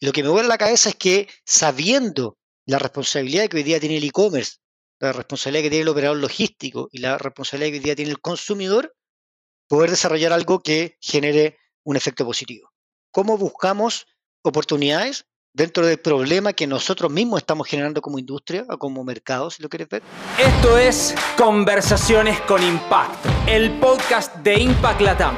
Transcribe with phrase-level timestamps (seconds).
[0.00, 3.80] Lo que me vuelve a la cabeza es que sabiendo la responsabilidad que hoy día
[3.80, 4.58] tiene el e-commerce,
[5.00, 8.20] la responsabilidad que tiene el operador logístico y la responsabilidad que hoy día tiene el
[8.20, 8.94] consumidor,
[9.68, 12.70] poder desarrollar algo que genere un efecto positivo.
[13.10, 14.06] ¿Cómo buscamos
[14.42, 15.26] oportunidades
[15.56, 19.70] dentro del problema que nosotros mismos estamos generando como industria o como mercado, si lo
[19.70, 20.02] quieres ver.
[20.38, 25.34] Esto es Conversaciones con Impacto, el podcast de Impact Latam.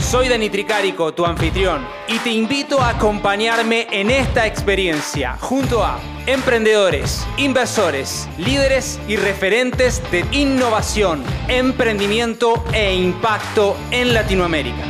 [0.00, 6.00] Soy Dani Tricarico, tu anfitrión, y te invito a acompañarme en esta experiencia junto a
[6.26, 14.84] emprendedores, inversores, líderes y referentes de innovación, emprendimiento e impacto en Latinoamérica.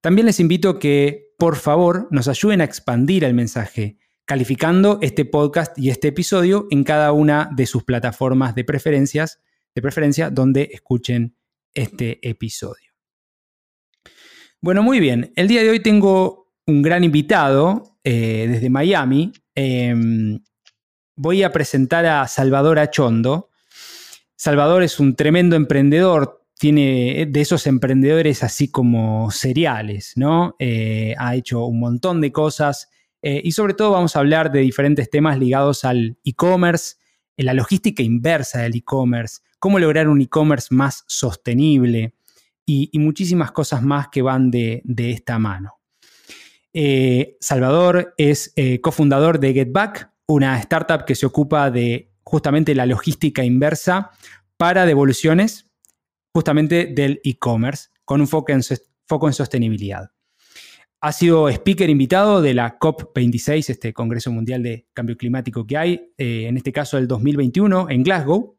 [0.00, 3.99] También les invito que por favor nos ayuden a expandir el mensaje
[4.30, 9.40] calificando este podcast y este episodio en cada una de sus plataformas de preferencias,
[9.74, 11.34] de preferencia donde escuchen
[11.74, 12.92] este episodio.
[14.60, 15.32] Bueno, muy bien.
[15.34, 19.32] El día de hoy tengo un gran invitado eh, desde Miami.
[19.56, 20.38] Em,
[21.16, 23.50] voy a presentar a Salvador Achondo.
[24.36, 30.54] Salvador es un tremendo emprendedor, tiene de esos emprendedores así como seriales, ¿no?
[30.60, 32.90] Eh, ha hecho un montón de cosas
[33.22, 36.96] eh, y sobre todo vamos a hablar de diferentes temas ligados al e-commerce,
[37.36, 42.14] la logística inversa del e-commerce, cómo lograr un e-commerce más sostenible
[42.66, 45.80] y, muchísimas cosas más que van de, esta mano.
[46.72, 52.86] Eh, Salvador es eh, cofundador de GetBack, una startup que se ocupa de justamente la
[52.86, 54.10] logística inversa
[54.56, 55.66] para devoluciones
[56.32, 60.10] justamente del e-commerce, con un foco en sostenibilidad.
[61.02, 66.12] Ha sido speaker invitado de la COP26, este Congreso Mundial de Cambio Climático que hay,
[66.18, 68.58] eh, en este caso el 2021, en Glasgow.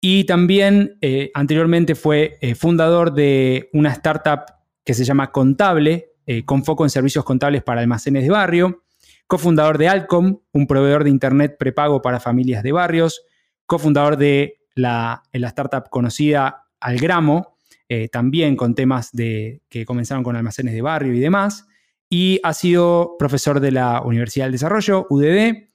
[0.00, 4.42] Y también eh, anteriormente fue eh, fundador de una startup
[4.84, 6.06] que se llama Contable,
[6.44, 8.84] con foco en servicios contables para almacenes de barrio.
[9.26, 13.22] Cofundador de Alcom, un proveedor de Internet prepago para familias de barrios.
[13.66, 17.56] Cofundador de la, la startup conocida Algramo,
[17.92, 21.66] eh, también con temas de, que comenzaron con almacenes de barrio y demás.
[22.08, 25.70] Y ha sido profesor de la Universidad del Desarrollo, UDD.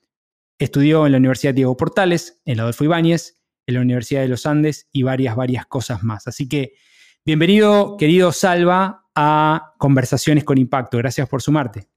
[0.57, 4.45] Estudió en la Universidad Diego Portales, en la Adolfo Ibáñez, en la Universidad de los
[4.45, 6.25] Andes y varias, varias cosas más.
[6.25, 6.75] Así que
[7.25, 10.97] bienvenido, querido Salva, a Conversaciones con Impacto.
[10.97, 11.89] Gracias por sumarte.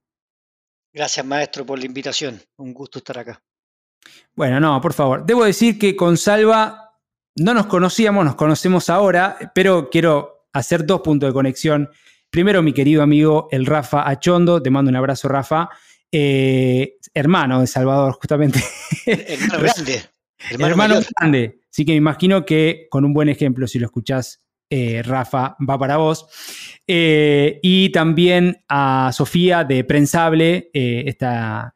[0.93, 2.43] Gracias, maestro, por la invitación.
[2.56, 3.41] Un gusto estar acá.
[4.35, 5.25] Bueno, no, por favor.
[5.25, 6.88] Debo decir que con Salva
[7.38, 11.90] no nos conocíamos, nos conocemos ahora, pero quiero hacer dos puntos de conexión.
[12.31, 15.70] Primero, mi querido amigo, el Rafa Achondo, te mando un abrazo, Rafa,
[16.11, 18.61] eh, hermano de Salvador, justamente.
[19.06, 20.02] Hermano grande.
[20.50, 21.61] Hermano, grande.
[21.70, 25.79] Así que me imagino que con un buen ejemplo, si lo escuchás, eh, Rafa, va
[25.79, 26.26] para vos.
[26.87, 31.75] Eh, y también a Sofía de Prensable, esta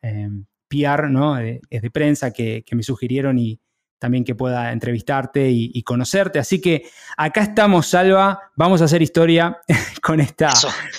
[0.69, 1.37] PR, ¿no?
[1.37, 3.61] de prensa que, me sugirieron y
[4.03, 6.41] también que pueda entrevistarte y, conocerte.
[6.41, 8.51] Así que acá estamos, Salva.
[8.57, 9.59] Vamos a hacer historia
[10.03, 10.51] con esta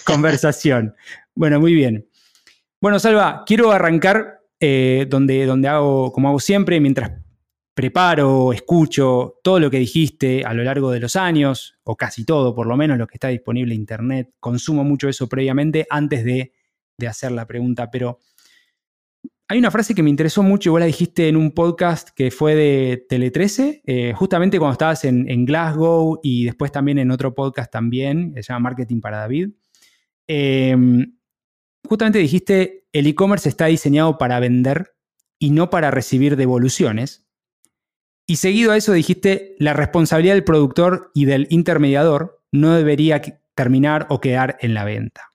[0.06, 0.96] conversación.
[1.36, 2.08] Bueno, muy bien.
[2.80, 7.12] Bueno, Salva, quiero arrancar eh, donde, donde hago, como hago siempre, mientras
[7.74, 12.56] preparo, escucho todo lo que dijiste a lo largo de los años, o casi todo,
[12.56, 14.32] por lo menos lo que está disponible en Internet.
[14.40, 16.54] Consumo mucho eso previamente antes de,
[17.06, 18.20] hacer la pregunta, pero
[19.48, 22.32] hay una frase que me interesó mucho y vos la dijiste en un podcast que
[22.32, 27.36] fue de Tele 13, eh, justamente cuando estabas en, Glasgow y después también en otro
[27.36, 29.50] podcast también, se llama Marketing para David.
[30.28, 31.18] Em,
[31.88, 34.96] justamente dijiste, el e-commerce está diseñado para vender
[35.40, 37.28] y no para recibir devoluciones.
[38.26, 43.22] Y seguido a eso dijiste, la responsabilidad del productor y del intermediador no debería
[43.54, 45.33] terminar o quedar en la venta.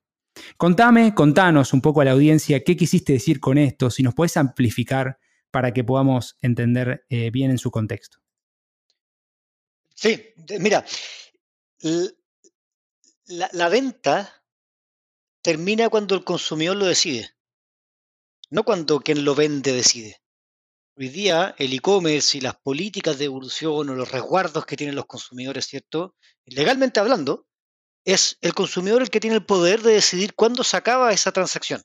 [0.57, 4.37] Contame, contanos un poco a la audiencia qué quisiste decir con esto, si nos puedes
[4.37, 5.19] amplificar
[5.51, 8.19] para que podamos entender eh, bien en su contexto.
[9.95, 10.23] Sí,
[10.61, 10.85] mira,
[13.27, 14.45] la venta
[15.43, 17.31] termina cuando el consumidor lo decide,
[18.51, 20.21] no cuando quien lo vende decide.
[20.97, 25.07] Hoy día el e-commerce y las políticas de evolución o los resguardos que tienen los
[25.07, 26.15] consumidores, ¿cierto?
[26.45, 27.48] Legalmente hablando,
[28.09, 31.83] es el consumidor el que tiene el poder de decidir cuándo se acaba esa transacción.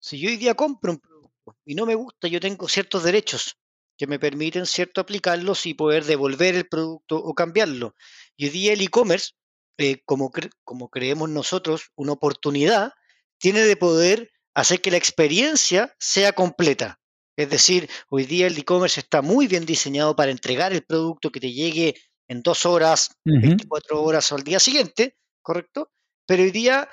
[0.00, 3.56] Si yo hoy día compro un producto y no me gusta, yo tengo ciertos derechos
[3.96, 7.94] que me permiten, ¿cierto?, aplicarlos y poder devolver el producto o cambiarlo.
[8.36, 9.34] Y hoy día el e-commerce,
[9.78, 10.32] eh, como,
[10.64, 12.92] como creemos nosotros, una oportunidad,
[13.38, 16.98] tiene de poder hacer que la experiencia sea completa.
[17.36, 21.38] Es decir, hoy día el e-commerce está muy bien diseñado para entregar el producto que
[21.38, 21.94] te llegue
[22.26, 25.92] en dos horas, 24 horas o al día siguiente, ¿correcto?
[26.26, 26.88] Pero hoy día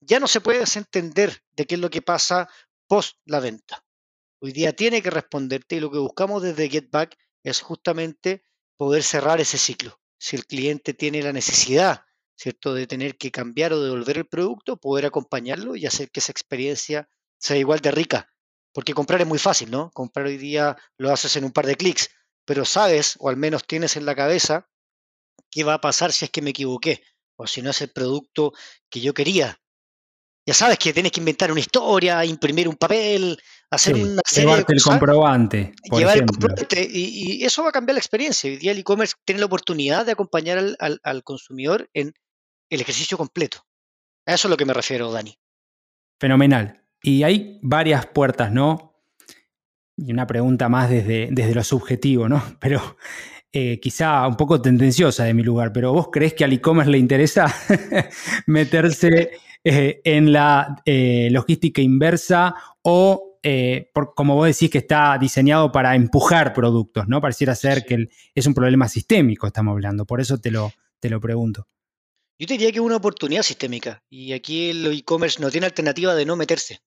[0.00, 2.48] ya no se puede entender de qué es lo que pasa
[2.86, 3.84] post la venta.
[4.40, 8.44] Hoy día tiene que responderte y lo que buscamos desde GetBack es justamente
[8.76, 10.00] poder cerrar ese ciclo.
[10.18, 12.04] Si el cliente tiene la necesidad,
[12.36, 16.32] ¿cierto?, de tener que cambiar o devolver el producto, poder acompañarlo y hacer que esa
[16.32, 17.08] experiencia
[17.38, 18.32] sea igual de rica
[18.72, 19.90] porque comprar es muy fácil, ¿no?
[19.92, 22.10] Comprar hoy día lo haces en un par de clics,
[22.44, 24.68] pero sabes, o al menos tienes en la cabeza,
[25.50, 27.02] qué va a pasar si es que me equivoqué,
[27.36, 28.52] o si no es el producto
[28.90, 29.58] que yo quería.
[30.44, 33.38] Ya sabes que tienes que inventar una historia, imprimir un papel,
[33.70, 35.72] hacer una serie llevarte el comprobante.
[35.90, 36.88] llevar el comprobante.
[36.90, 38.50] Y, eso va a cambiar la experiencia.
[38.50, 42.12] Hoy día el e-commerce tiene la oportunidad de acompañar al, al consumidor en
[42.70, 43.64] el ejercicio completo.
[44.26, 45.38] A eso es lo que me refiero, Dani.
[46.18, 46.82] Fenomenal.
[47.02, 48.92] Y hay varias puertas, ¿no?
[49.96, 52.42] Y una pregunta más desde, desde lo subjetivo, ¿no?
[52.60, 52.96] Pero
[53.52, 56.98] eh, quizá un poco tendenciosa de mi lugar, pero ¿vos crees que al e-commerce le
[56.98, 57.54] interesa
[58.46, 59.32] meterse
[59.62, 63.38] eh, en la eh, logística inversa o,
[64.14, 67.20] como vos decís, que está diseñado para empujar productos, ¿no?
[67.20, 71.20] Pareciera ser que es un problema sistémico, estamos hablando, por eso te lo, te lo
[71.20, 71.68] pregunto.
[72.38, 76.14] Yo te diría que es una oportunidad sistémica y aquí el e-commerce no tiene alternativa
[76.14, 76.80] de no meterse.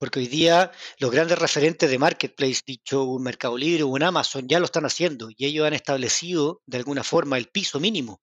[0.00, 4.48] Porque hoy día los grandes referentes de marketplace, dicho un Mercado Libre o un Amazon,
[4.48, 8.20] ya lo están haciendo y ellos han establecido de alguna forma el piso mínimo.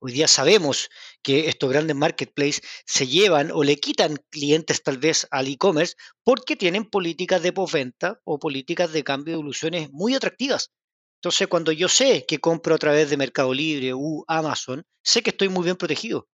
[0.00, 0.90] Hoy día sabemos
[1.22, 6.56] que estos grandes marketplaces se llevan o le quitan clientes tal vez al e-commerce porque
[6.56, 10.72] tienen políticas de postventa o políticas de cambio de evoluciones muy atractivas.
[11.22, 15.30] Entonces, cuando yo sé que compro a través de Mercado Libre u Amazon, sé que
[15.30, 16.28] estoy muy bien protegido.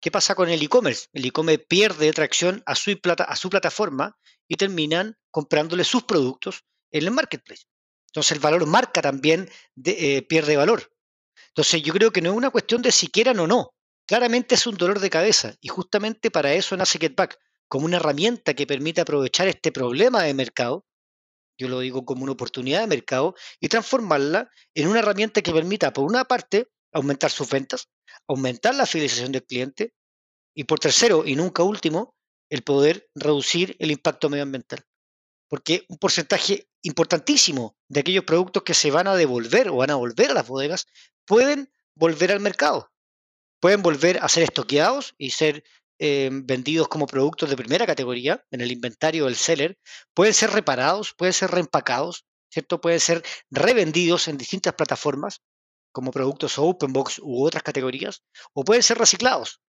[0.00, 1.08] ¿Qué pasa con el e-commerce?
[1.12, 7.64] El e-commerce pierde tracción a su, plataforma y terminan comprándole sus productos en el marketplace.
[8.08, 9.50] Entonces el valor marca también
[9.84, 10.92] eh, pierde valor.
[11.48, 13.74] Entonces yo creo que no es una cuestión de si quieran o no.
[14.06, 17.38] Claramente es un dolor de cabeza y justamente para eso nace GetBack,
[17.68, 20.86] como una herramienta que permite aprovechar este problema de mercado,
[21.58, 25.92] yo lo digo como una oportunidad de mercado, y transformarla en una herramienta que permita,
[25.92, 27.88] por una parte, aumentar sus ventas,
[28.28, 29.94] aumentar la fidelización del cliente
[30.54, 32.16] y por tercero y nunca último,
[32.50, 34.84] el poder reducir el impacto medioambiental.
[35.48, 39.96] Porque un porcentaje importantísimo de aquellos productos que se van a devolver o van a
[39.96, 40.86] volver a las bodegas
[41.24, 42.90] pueden volver al mercado.
[43.60, 45.64] Pueden volver a ser estoqueados y ser
[45.98, 49.78] eh, vendidos como productos de primera categoría en el inventario del seller.
[50.14, 52.80] Pueden ser reparados, pueden ser reempacados, ¿cierto?
[52.80, 55.42] Pueden ser revendidos en distintas plataformas
[55.96, 58.22] como productos open box u otras categorías,
[58.52, 59.62] o pueden ser reciclados.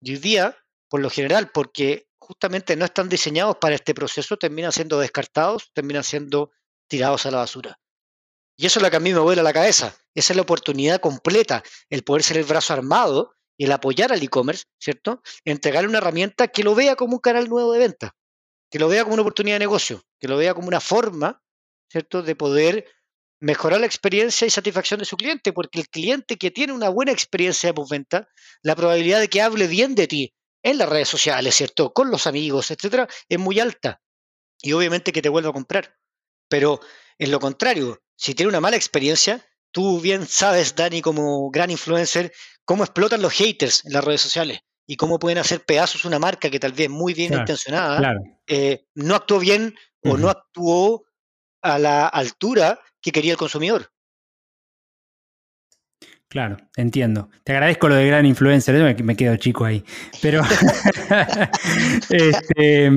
[0.00, 0.56] Y hoy día,
[0.88, 6.02] por lo general, porque justamente no están diseñados para este proceso, terminan siendo descartados, terminan
[6.02, 6.50] siendo
[6.88, 7.78] tirados a la basura.
[8.58, 9.94] Y eso es lo que a mí me vuela la cabeza.
[10.12, 13.32] Esa es la oportunidad completa, el poder ser el brazo armado
[13.64, 15.20] el apoyar al e-commerce, ¿cierto?
[15.44, 18.16] Entregarle una herramienta que lo vea como un canal nuevo de venta.
[18.70, 21.42] que lo vea como una oportunidad de negocio, que lo vea como una forma,
[21.90, 22.86] ¿cierto?, de poder
[23.40, 27.12] mejorar la experiencia y satisfacción de su cliente, porque el cliente que tiene una buena
[27.12, 28.28] experiencia de postventa,
[28.62, 32.26] la probabilidad de que hable bien de ti en las redes sociales, ¿cierto?, con los
[32.26, 34.02] amigos, etcétera, es muy alta.
[34.60, 35.96] Y obviamente que te vuelva a comprar.
[36.48, 36.80] Pero
[37.18, 42.32] en lo contrario, si tiene una mala experiencia, tú bien sabes, Dani, como gran influencer,
[42.66, 46.50] cómo explotan los haters en las redes sociales y cómo pueden hacer pedazos una marca
[46.50, 48.14] que tal vez muy bien intencionada
[48.46, 51.04] eh, no actuó bien o no actuó
[51.62, 53.90] a la altura que quería el consumidor.
[56.30, 57.28] Claro, entiendo.
[57.42, 59.84] Te agradezco lo de gran influencer, me, quedo chico ahí.
[60.22, 60.42] Pero,
[62.10, 62.92] este,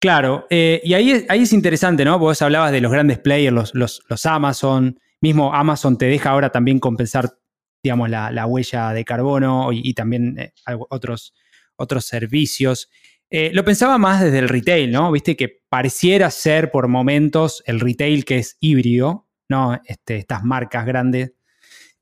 [0.00, 2.18] claro, eh, y ahí, es interesante, ¿no?
[2.18, 6.80] Vos hablabas de los grandes players, los, los, Amazon, mismo Amazon te deja ahora también
[6.80, 7.38] compensar,
[7.84, 10.52] digamos, la, huella de carbono y, también eh,
[10.88, 11.34] otros,
[11.76, 12.90] otros servicios.
[13.28, 15.10] Eh, lo pensaba más desde el retail, ¿no?
[15.10, 19.80] Viste que pareciera ser por momentos el retail que es híbrido, ¿no?
[19.84, 21.32] Este, estas marcas grandes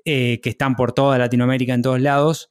[0.05, 2.51] eh, que están por toda Latinoamérica en todos lados.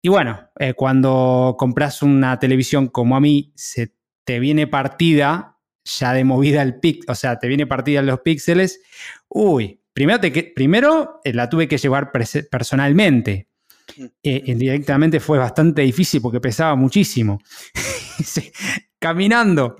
[0.00, 6.14] Y bueno, eh, cuando compras una televisión como a mí, se te viene partida ya
[6.14, 8.80] de movida el pic, o sea, te viene partida los píxeles.
[9.28, 13.49] Uy, primero, te, primero la tuve que llevar personalmente
[14.22, 17.40] eh, indirectamente fue bastante difícil porque pesaba muchísimo.
[18.98, 19.76] Caminando,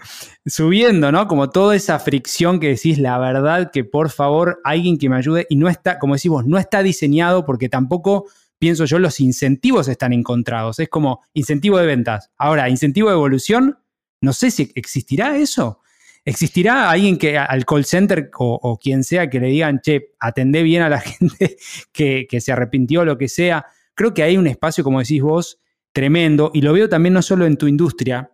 [0.47, 1.29] subiendo, ¿no?
[1.29, 5.47] Como toda esa fricción que decís, la verdad que por favor alguien que me ayude
[5.51, 10.15] y no está, como decimos, no está diseñado porque tampoco, pienso yo, los incentivos están
[10.15, 10.79] encontrados.
[10.79, 12.31] Es como incentivo de ventas.
[12.39, 13.79] Ahora, incentivo de evolución,
[14.23, 15.81] no sé si existirá eso.
[16.25, 20.83] ¿Existirá alguien que al call center o, quien sea que le digan, che, atendé bien
[20.83, 21.57] a la gente
[21.93, 23.67] que, que se arrepintió, lo que sea?
[24.01, 25.61] Creo que hay un espacio, como decís vos,
[25.93, 28.33] tremendo, y lo veo también no solo en tu industria,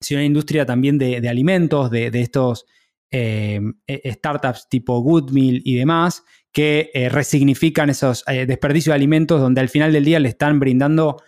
[0.00, 2.64] sino en la industria también de, alimentos, de, estos
[3.10, 9.42] eh, e, startups tipo Goodmeal y demás, que eh, resignifican esos eh, desperdicios de alimentos
[9.42, 11.22] donde al final del día le están brindando,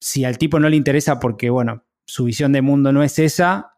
[0.00, 3.74] si al tipo no le interesa porque, bueno, su visión de mundo no es esa,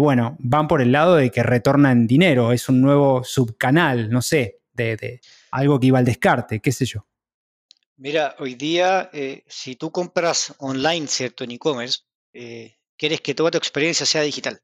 [0.00, 4.62] bueno, van por el lado de que retornan dinero, es un nuevo subcanal, no sé,
[4.72, 5.20] de
[5.52, 7.06] algo que iba al descarte, qué sé yo.
[8.02, 11.44] Mira, hoy día, eh, si tú compras online, ¿cierto?
[11.44, 12.00] En e-commerce,
[12.32, 14.60] eh, quieres que toda tu experiencia sea digital.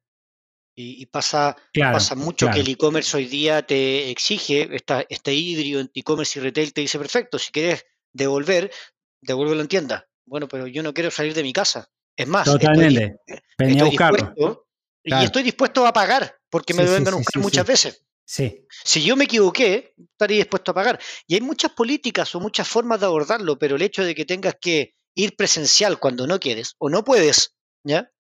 [0.75, 6.01] Y, pasa, pasa mucho que el e-commerce hoy día te exige esta, este híbrido entre
[6.01, 8.73] e-commerce y retail, te dice, perfecto, si quieres devolver,
[9.21, 10.09] devuélvelo en tienda.
[10.27, 11.89] Bueno, pero yo no quiero salir de mi casa.
[12.17, 13.19] Es más, Totalmente.
[13.27, 14.67] Estoy, a buscarlo.
[15.05, 18.05] Y estoy dispuesto a pagar porque me lo vengan a buscar muchas veces.
[18.29, 21.01] Si yo me equivoqué, estaría dispuesto a pagar.
[21.27, 24.57] Y hay muchas políticas o muchas formas de abordarlo, pero el hecho de que tengas
[24.61, 28.13] que ir presencial cuando no quieres o no puedes, ¿ya?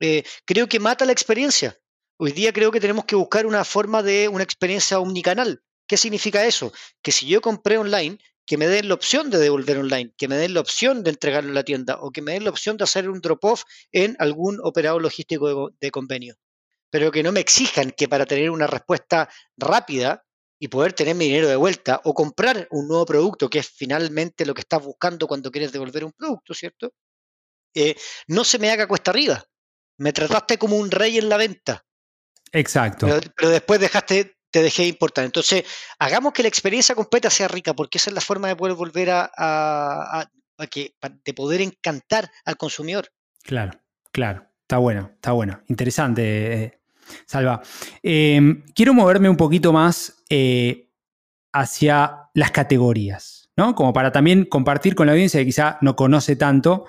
[0.00, 1.78] Eh, creo que mata la experiencia.
[2.18, 5.62] Hoy día creo que tenemos que buscar una forma de una experiencia omnicanal.
[5.86, 6.72] ¿Qué significa eso?
[7.00, 10.36] Que si yo compré online, que me den la opción de devolver online, que me
[10.36, 12.84] den la opción de entregarlo en la tienda o que me den la opción de
[12.84, 16.36] hacer un drop-off en algún operador logístico de convenio
[16.92, 20.22] pero que no me exijan que para tener una respuesta rápida
[20.60, 24.44] y poder tener mi dinero de vuelta o comprar un nuevo producto, que es finalmente
[24.44, 26.92] lo que estás buscando cuando quieres devolver un producto, ¿cierto?
[27.74, 27.96] Eh,
[28.28, 29.42] no se me haga cuesta arriba.
[29.96, 31.82] Me trataste como un rey en la venta.
[32.52, 33.06] Exacto.
[33.36, 35.24] Pero, después dejaste, te dejé importar.
[35.24, 35.64] Entonces,
[35.98, 39.08] hagamos que la experiencia completa sea rica, porque esa es la forma de poder volver
[39.10, 40.28] a,
[40.70, 40.94] que,
[41.24, 43.08] de poder encantar al consumidor.
[43.42, 43.72] Claro,
[44.12, 44.46] claro.
[44.60, 45.62] Está bueno, está bueno.
[45.68, 46.81] Interesante.
[47.26, 47.62] Salva.
[48.02, 50.90] Em, quiero moverme un poquito más eh,
[51.52, 53.74] hacia las categorías, ¿no?
[53.74, 56.86] Como para también compartir con la audiencia que quizá no conoce tanto.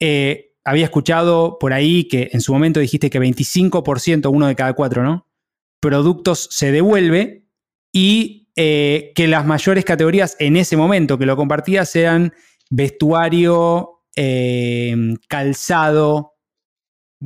[0.00, 4.72] Eh, había escuchado por ahí que en su momento dijiste que 25%, uno de cada
[4.72, 5.28] cuatro, ¿no?
[5.80, 7.46] Productos se devuelve
[7.92, 12.32] y eh, que las mayores categorías en ese momento que lo compartías eran
[12.70, 16.33] vestuario, em, calzado,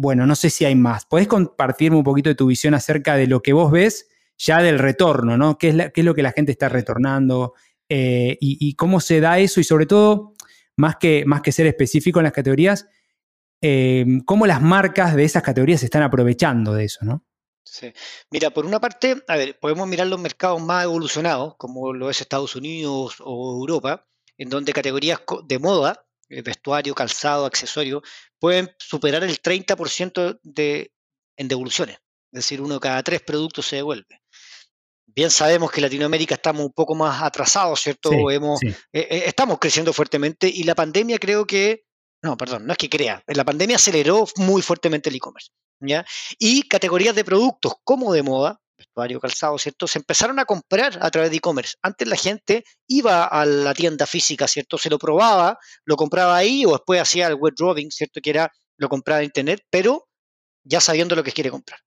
[0.00, 1.06] bueno, no sé si hay más.
[1.06, 4.78] ¿Podés compartirme un poquito de tu visión acerca de lo que vos ves ya del
[4.78, 5.58] retorno, ¿no?
[5.58, 7.54] ¿Qué es, lo que la gente está retornando?
[7.88, 9.58] Eh, y, cómo se da eso?
[9.58, 10.34] Y sobre todo,
[10.76, 12.86] más que, más que ser específico en las categorías,
[13.60, 17.24] eh, cómo las marcas de esas categorías se están aprovechando de eso, ¿no?
[17.64, 17.92] Sí.
[18.30, 22.20] Mira, por una parte, a ver, podemos mirar los mercados más evolucionados, como lo es
[22.20, 28.02] Estados Unidos o Europa, en donde categorías de moda vestuario, calzado, accesorio,
[28.38, 30.92] pueden superar el 30% de,
[31.36, 31.96] en devoluciones.
[32.32, 34.22] Es decir, uno de cada tres productos se devuelve.
[35.06, 38.30] Bien sabemos que en Latinoamérica estamos un poco más atrasados, ¿cierto?
[38.30, 41.84] Hemos, eh, eh, estamos creciendo fuertemente y la pandemia creo que
[42.22, 45.50] no, perdón, no es que crea, la pandemia aceleró muy fuertemente el e-commerce.
[45.80, 46.04] ¿ya?
[46.38, 48.60] Y categorías de productos como de moda,
[48.98, 49.86] vestuario, calzado, ¿cierto?
[49.86, 51.76] Se empezaron a comprar a través de e-commerce.
[51.82, 54.76] Antes la gente iba a la tienda física, ¿cierto?
[54.78, 58.20] Se lo probaba, lo compraba ahí o después hacía el web drawing, ¿cierto?
[58.20, 60.08] Que era, lo compraba en internet, pero
[60.64, 61.80] ya sabiendo lo que quiere comprar.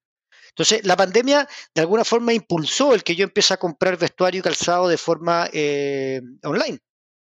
[0.50, 4.44] Entonces, la pandemia de alguna forma impulsó el que yo empiece a comprar vestuario y
[4.44, 6.80] calzado de forma eh, online,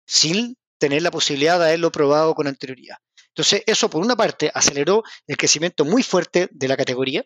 [0.07, 2.97] sin tener la posibilidad de haberlo probado con anterioridad.
[3.29, 7.25] Entonces, eso por una parte aceleró el crecimiento muy fuerte de la categoría,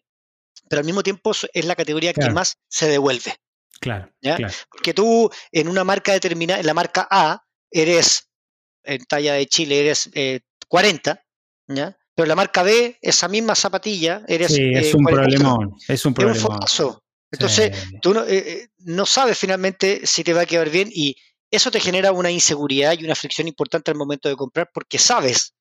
[0.69, 3.35] pero al mismo tiempo es la categoría que más se devuelve.
[3.81, 4.11] Claro,
[4.71, 8.31] Porque tú en una marca determinada, en la marca A, eres,
[8.83, 10.11] en talla de Chile, eres
[10.69, 11.19] 40, eh,
[11.69, 11.99] ¿ya?
[12.15, 14.55] Pero en la marca B, esa misma zapatilla, eres.
[14.55, 15.77] Sí, es eh, un problemón.
[15.89, 16.59] Es un problema.
[17.33, 21.17] Entonces, tú eh, no, sabes finalmente si te va a quedar bien y
[21.51, 25.55] eso te genera una inseguridad y una fricción importante al momento de comprar porque sabes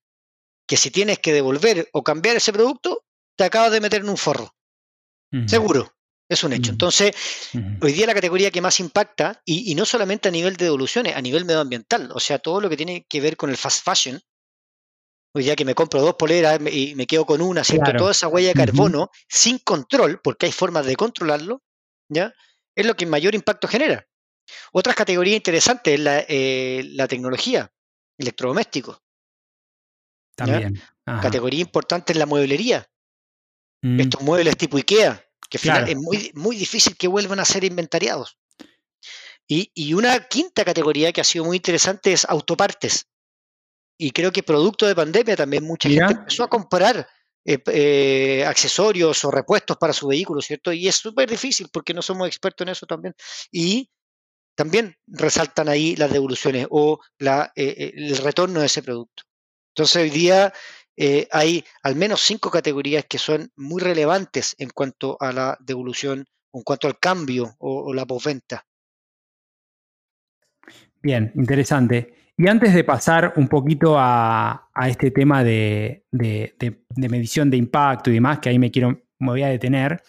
[0.67, 3.03] que si tienes que devolver o cambiar ese producto,
[3.35, 4.53] te acabas de meter en un forro.
[5.47, 5.91] Seguro,
[6.29, 6.71] es un hecho.
[6.71, 7.15] Entonces,
[7.81, 11.21] hoy día la categoría que más impacta, y, no solamente a nivel de devoluciones, a
[11.21, 14.21] nivel medioambiental, o sea, todo lo que tiene que ver con el fast fashion,
[15.35, 17.93] hoy día que me compro dos poleras y me quedo con una, ¿cierto?
[17.93, 21.63] Toda esa huella de carbono sin control, porque hay formas de controlarlo,
[22.09, 22.33] ¿ya?
[22.75, 24.07] Es lo que mayor impacto genera.
[24.71, 27.71] Otras categorías interesantes es la, eh, la tecnología,
[28.17, 28.99] electrodomésticos.
[30.35, 30.81] También.
[31.05, 32.87] Categoría importante en la mueblería.
[33.83, 33.99] Mm.
[33.99, 38.39] Estos muebles tipo IKEA, que es muy, muy difícil que vuelvan a ser inventariados.
[39.45, 43.05] Y, una quinta categoría que ha sido muy interesante es autopartes.
[43.99, 47.07] Y creo que producto de pandemia también mucha gente empezó a comprar
[47.45, 50.71] eh, eh, accesorios o repuestos para su vehículo, ¿cierto?
[50.71, 53.13] Y es súper difícil porque no somos expertos en eso también.
[53.51, 53.91] Y
[54.55, 59.23] también resaltan ahí las devoluciones o la, eh, el retorno de ese producto.
[59.75, 60.53] Entonces hoy día
[60.95, 66.25] eh, hay al menos cinco categorías que son muy relevantes en cuanto a la devolución,
[66.53, 68.65] en cuanto al cambio o, la posventa.
[71.01, 72.13] Bien, interesante.
[72.37, 76.05] Y antes de pasar un poquito a, este tema de,
[76.95, 80.01] medición de impacto y demás, que ahí me quiero, me voy a detener,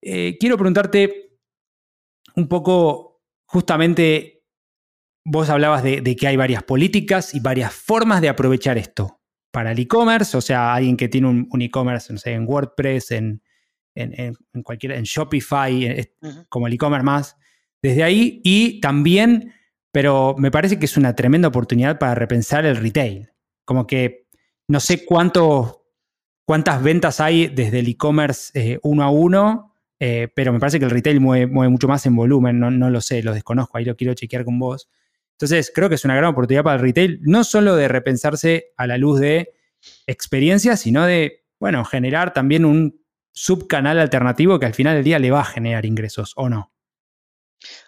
[0.00, 1.38] eh, quiero preguntarte
[2.36, 4.42] un poco, justamente,
[5.24, 9.17] vos hablabas de, de, que hay varias políticas y varias formas de aprovechar esto
[9.50, 13.42] para el e-commerce, o sea, alguien que tiene un, e-commerce, no sé, en WordPress, en,
[13.94, 16.10] en, cualquier, en Shopify,
[16.48, 17.36] como el e-commerce más,
[17.82, 19.54] desde ahí, y también,
[19.92, 23.30] pero me parece que es una tremenda oportunidad para repensar el retail.
[23.64, 24.26] Como que
[24.68, 25.86] no sé cuánto,
[26.44, 30.84] cuántas ventas hay desde el e-commerce eh, uno a uno, eh, pero me parece que
[30.84, 33.96] el retail mueve, mucho más en volumen, no, no, lo sé, lo desconozco, ahí lo
[33.96, 34.88] quiero chequear con vos.
[35.38, 38.88] Entonces, creo que es una gran oportunidad para el retail, no solo de repensarse a
[38.88, 39.54] la luz de
[40.08, 43.00] experiencias, sino de, bueno, generar también un
[43.32, 46.72] subcanal alternativo que al final del día le va a generar ingresos, ¿o no?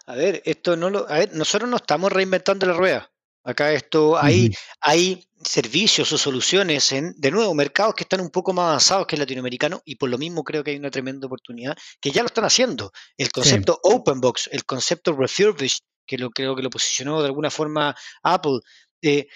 [0.07, 1.11] A ver, esto no lo.
[1.11, 3.11] A ver, nosotros no estamos reinventando la rueda.
[3.43, 8.53] Acá esto hay, hay servicios o soluciones en, de nuevo, mercados que están un poco
[8.53, 11.77] más avanzados que el latinoamericano y por lo mismo creo que hay una tremenda oportunidad
[12.01, 12.93] que ya lo están haciendo.
[13.17, 15.81] El concepto open box, el concepto refurbished,
[16.11, 17.95] que lo creo que lo posicionó de alguna forma
[18.25, 18.59] Apple.
[19.01, 19.29] Eh,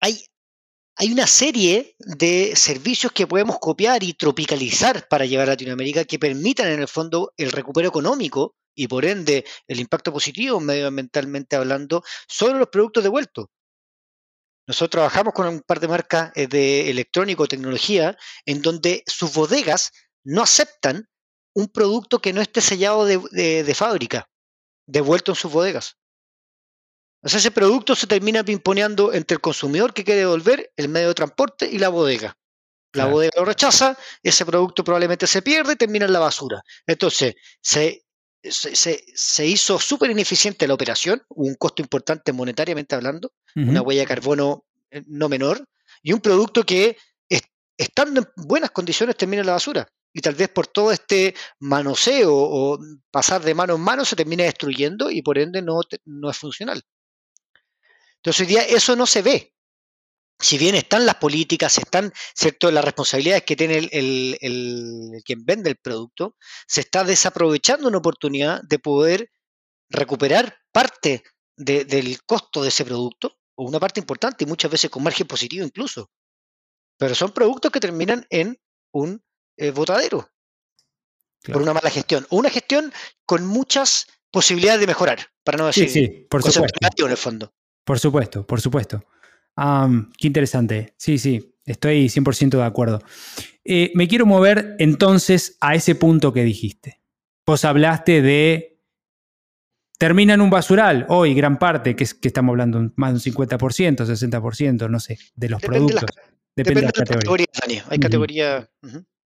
[0.00, 0.24] hay,
[0.96, 6.18] hay una serie de servicios que podemos copiar y tropicalizar para llevar a Latinoamérica que
[6.18, 12.02] permitan en el fondo el recupero económico y por ende el impacto positivo medioambientalmente hablando
[12.26, 13.48] sobre los productos devueltos.
[14.66, 18.16] Nosotros trabajamos con un par de marcas eh, de electrónico, tecnología,
[18.46, 19.90] en donde sus bodegas
[20.24, 21.10] no aceptan
[21.54, 24.30] un producto que no esté sellado de fábrica,
[24.86, 25.98] devuelto en sus bodegas.
[27.22, 31.08] O sea, ese producto se termina pimponeando entre el consumidor que quiere devolver, el medio
[31.08, 32.36] de transporte y la bodega.
[32.94, 36.62] La bodega lo rechaza, ese producto probablemente se pierde y termina en la basura.
[36.86, 38.04] Entonces, se,
[38.42, 44.66] se, hizo súper ineficiente la operación, un costo importante monetariamente hablando, una huella de carbono
[44.90, 45.64] eh, no menor,
[46.02, 46.98] y un producto que,
[47.78, 49.88] estando en buenas condiciones, termina en la basura.
[50.12, 52.78] Y tal vez por todo este manoseo o
[53.10, 56.82] pasar de mano en mano se termina destruyendo y por ende no, no es funcional.
[58.22, 59.52] Entonces hoy día eso no se ve.
[60.38, 62.70] Si bien están las políticas, están ¿cierto?
[62.70, 68.78] las responsabilidades que tiene el, quien vende el producto, se está desaprovechando una oportunidad de
[68.78, 69.30] poder
[69.88, 71.22] recuperar parte
[71.56, 75.64] del costo de ese producto, o una parte importante y muchas veces con margen positivo
[75.64, 76.10] incluso.
[76.98, 78.58] Pero son productos que terminan en
[78.92, 79.22] un
[79.56, 80.28] eh, botadero
[81.44, 82.92] por una mala gestión, o una gestión
[83.26, 87.04] con muchas posibilidades de mejorar, para no decir sí, sí, por supuesto.
[87.04, 87.52] en el fondo.
[87.84, 89.04] Por supuesto, por supuesto.
[89.56, 90.94] qué interesante.
[90.96, 91.56] Sí, sí.
[91.64, 93.00] estoy 100% de acuerdo.
[93.64, 97.00] Eh, me quiero mover entonces a ese punto que dijiste.
[97.46, 98.72] Vos hablaste de
[99.98, 103.36] termina en un basural, hoy gran parte, que, es, que estamos hablando más de un
[103.36, 106.10] 50%, 60%, no sé, de los productos.
[106.56, 107.80] depende, de las categorías, Dani.
[107.88, 108.68] Hay categoría.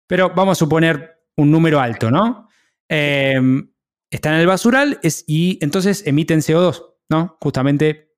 [0.07, 2.47] Pero vamos a suponer un número alto, ¿no?
[2.87, 3.69] Em,
[4.09, 7.37] están en el basural y entonces emiten CO2, ¿no?
[7.41, 8.10] Justamente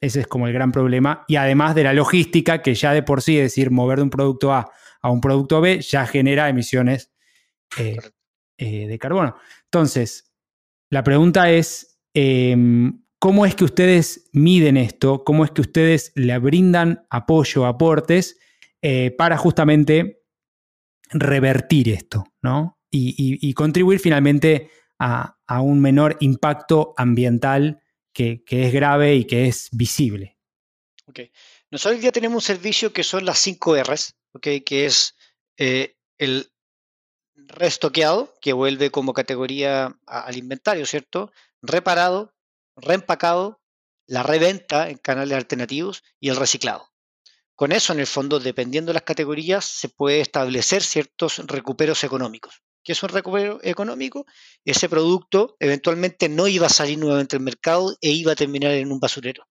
[0.00, 1.24] ese es como el gran problema.
[1.28, 4.10] Y además de la logística, que ya de por sí, es decir, mover de un
[4.10, 4.70] producto A
[5.02, 7.12] a un producto B, ya genera emisiones
[7.78, 7.96] eh,
[8.58, 9.36] eh, de carbono.
[9.64, 10.32] Entonces,
[10.90, 15.24] la pregunta es, em, ¿cómo es que ustedes miden esto?
[15.24, 18.38] ¿Cómo es que ustedes le brindan apoyo, aportes
[18.82, 20.22] eh, para justamente
[21.10, 22.78] revertir esto, ¿no?
[22.92, 27.79] Y, contribuir finalmente a, un menor impacto ambiental
[28.12, 30.38] que, es grave y que es visible.
[31.06, 31.20] Ok.
[31.70, 35.16] Nosotros hoy día tenemos un servicio que son las 5 Rs, okay, que es
[35.56, 36.50] eh, el
[37.34, 41.32] restoqueado, que vuelve como categoría al inventario, ¿cierto?
[41.62, 42.34] Reparado,
[42.76, 43.60] reempacado,
[44.06, 46.90] la reventa en canales alternativos y el reciclado.
[47.54, 52.62] Con eso, en el fondo, dependiendo de las categorías, se puede establecer ciertos recuperos económicos.
[52.82, 54.26] ¿Qué es un recupero económico?
[54.64, 58.90] Ese producto eventualmente no iba a salir nuevamente al mercado e iba a terminar en
[58.90, 59.46] un basurero.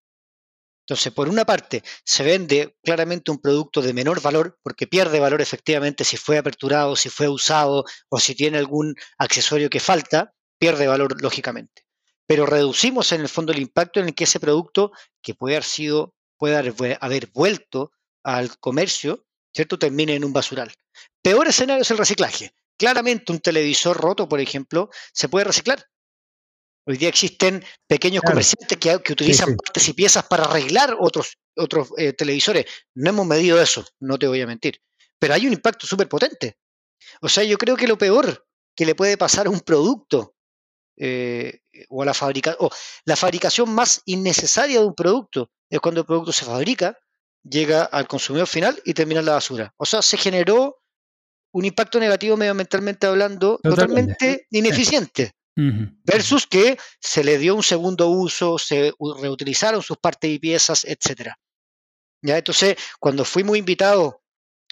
[0.89, 5.39] Entonces, por una parte, se vende claramente un producto de menor valor porque pierde valor
[5.39, 10.87] efectivamente si fue aperturado, si fue usado o si tiene algún accesorio que falta, pierde
[10.87, 11.83] valor lógicamente.
[12.25, 15.63] Pero reducimos en el fondo el impacto en el que ese producto, que puede haber
[15.63, 17.91] sido, puede haber vuelto
[18.23, 19.77] al comercio, ¿cierto?
[19.77, 20.73] Termine en un basural.
[21.21, 22.51] Peor escenario es el reciclaje.
[22.79, 25.85] Claramente un televisor roto, por ejemplo, se puede reciclar
[26.89, 32.13] Hoy día existen pequeños comerciantes que, utilizan partes y piezas para arreglar otros, otros eh,
[32.13, 32.65] televisores.
[32.95, 34.81] No hemos medido eso, no te voy a mentir.
[35.19, 36.57] Pero hay un impacto súper potente.
[37.21, 38.43] O sea, yo creo que lo peor
[38.75, 40.33] que le puede pasar a un producto
[40.97, 42.71] eh, o a la fabricación, o
[43.05, 46.97] la fabricación más innecesaria de un producto es cuando el producto se fabrica,
[47.43, 49.75] llega al consumidor final y termina en la basura.
[49.77, 50.78] O sea, se generó
[51.51, 55.31] un impacto negativo medioambientalmente hablando totalmente ineficiente.
[56.05, 61.33] Versus que se le dio un segundo uso, se reutilizaron sus partes y piezas, etc.
[62.21, 62.38] ¿Ya?
[62.38, 64.13] Entonces, cuando fuimos invitados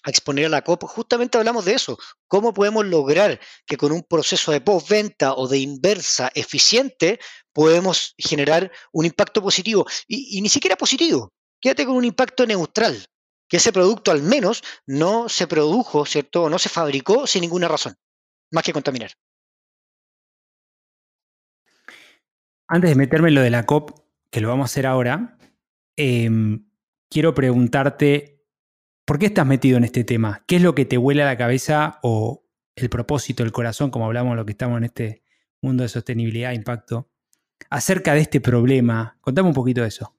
[0.03, 1.97] a exponer a la COP, justamente hablamos de eso.
[2.27, 7.19] ¿Cómo podemos lograr que con un proceso de postventa o de inversa eficiente
[7.51, 9.85] podemos generar un impacto positivo?
[10.07, 13.05] Y, y, ni siquiera positivo, quédate con un impacto neutral,
[13.47, 16.43] que ese producto al menos no se produjo, ¿cierto?
[16.43, 17.95] O no se fabricó sin ninguna razón,
[18.51, 19.11] más que contaminar.
[22.67, 23.91] Antes de meterme en lo de la COP,
[24.29, 25.37] que lo vamos a hacer ahora,
[25.95, 26.67] em,
[27.09, 28.43] quiero preguntarte,
[29.05, 30.43] ¿por qué estás metido en este tema?
[30.47, 34.05] ¿Qué es lo que te huele a la cabeza o el propósito, el corazón, como
[34.05, 35.23] hablamos lo que estamos en este
[35.61, 37.09] mundo de sostenibilidad, impacto,
[37.69, 39.17] acerca de este problema?
[39.21, 40.16] Contame un poquito de eso.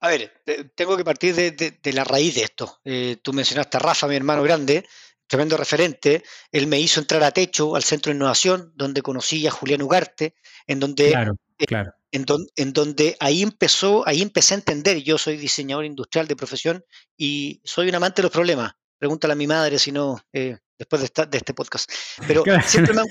[0.00, 0.32] A ver,
[0.74, 2.80] tengo que partir de, la raíz de esto.
[2.84, 4.86] Eh, tú mencionaste a Rafa, mi hermano grande,
[5.26, 6.22] tremendo referente.
[6.52, 10.34] Él me hizo entrar a Techo, al Centro de Innovación, donde conocí a Julián Ugarte,
[10.66, 11.36] en donde claro.
[11.66, 11.92] Claro.
[12.12, 12.24] En,
[12.56, 16.84] en, donde ahí empezó, ahí empecé a entender, yo soy diseñador industrial de profesión
[17.16, 18.72] y soy un amante de los problemas.
[18.96, 21.90] Pregúntale a mi madre si no, eh, después de, de, este podcast.
[22.26, 23.02] Pero siempre, me,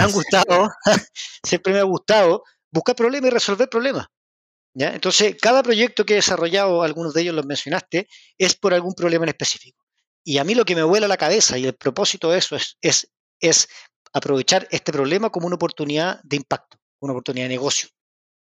[0.00, 0.70] han, gustado,
[1.44, 4.06] siempre me ha gustado buscar problemas y resolver problemas.
[4.74, 4.94] ¿Ya?
[4.94, 8.08] Entonces, cada proyecto que he desarrollado, algunos de ellos los mencionaste,
[8.38, 9.84] es por algún problema en específico.
[10.24, 12.76] Y a mí lo que me vuela la cabeza y el propósito de eso es,
[12.80, 13.68] es, es
[14.12, 17.88] aprovechar este problema como una oportunidad de impacto una oportunidad de negocio.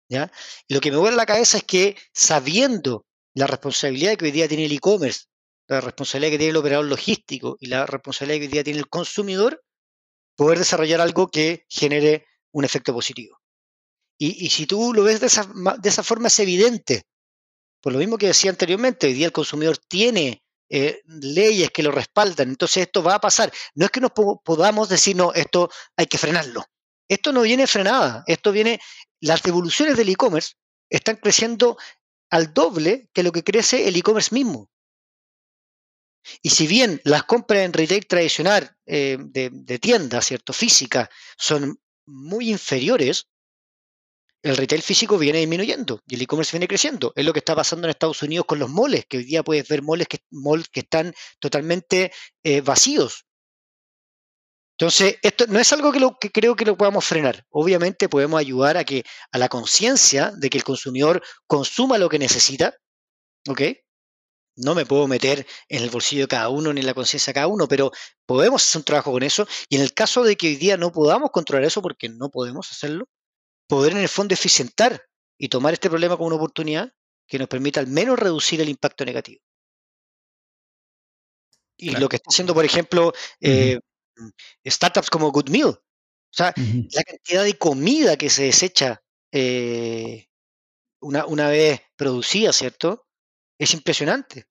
[0.08, 0.30] ¿ya?
[0.68, 4.30] Y lo que me vuelve a la cabeza es que sabiendo la responsabilidad que hoy
[4.30, 5.24] día tiene el e-commerce,
[5.68, 8.88] la responsabilidad que tiene el operador logístico y la responsabilidad que hoy día tiene el
[8.88, 9.62] consumidor,
[10.36, 13.40] poder desarrollar algo que genere un efecto positivo.
[14.18, 17.02] Y, si tú lo ves de esa, de esa, forma es evidente.
[17.80, 21.90] Por lo mismo que decía anteriormente, hoy día el consumidor tiene eh, leyes que lo
[21.90, 23.52] respaldan, entonces esto va a pasar.
[23.74, 26.64] No es que nos podamos decir, no, esto hay que frenarlo.
[27.08, 28.80] Esto no viene frenada, esto viene,
[29.20, 30.54] las devoluciones del e-commerce
[30.88, 31.76] están creciendo
[32.30, 34.70] al doble que lo que crece el e-commerce mismo.
[36.40, 40.52] Y si bien las compras en retail tradicional eh, de, de tienda, ¿cierto?
[40.52, 43.28] Física, son muy inferiores,
[44.42, 47.12] el retail físico viene disminuyendo y el e-commerce viene creciendo.
[47.14, 49.66] Es lo que está pasando en Estados Unidos con los moles, que hoy día puedes
[49.68, 50.20] ver moles que,
[50.80, 53.26] están totalmente eh, vacíos.
[54.78, 57.44] Entonces, esto no es algo que, lo, que creo que lo podamos frenar.
[57.50, 62.18] Obviamente podemos ayudar a que a la conciencia de que el consumidor consuma lo que
[62.18, 62.74] necesita,
[63.48, 63.60] ¿ok?
[64.56, 67.34] no me puedo meter en el bolsillo de cada uno ni en la conciencia de
[67.34, 67.90] cada uno, pero
[68.26, 70.92] podemos hacer un trabajo con eso y en el caso de que hoy día no
[70.92, 73.08] podamos controlar eso, porque no podemos hacerlo,
[73.72, 75.02] poder en el fondo eficientar
[75.38, 76.92] y tomar este problema como una oportunidad
[77.26, 79.40] que nos permita al menos reducir el impacto negativo.
[81.78, 83.80] Y lo que está haciendo, por ejemplo, eh,
[84.66, 85.82] startups como Good Meal, o
[86.30, 90.26] sea, la cantidad de comida que se desecha eh,
[91.00, 93.06] una, una vez producida, ¿cierto?
[93.58, 94.48] Es impresionante.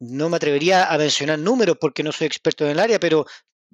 [0.00, 3.24] No me atrevería a mencionar números porque no soy experto en el área, pero,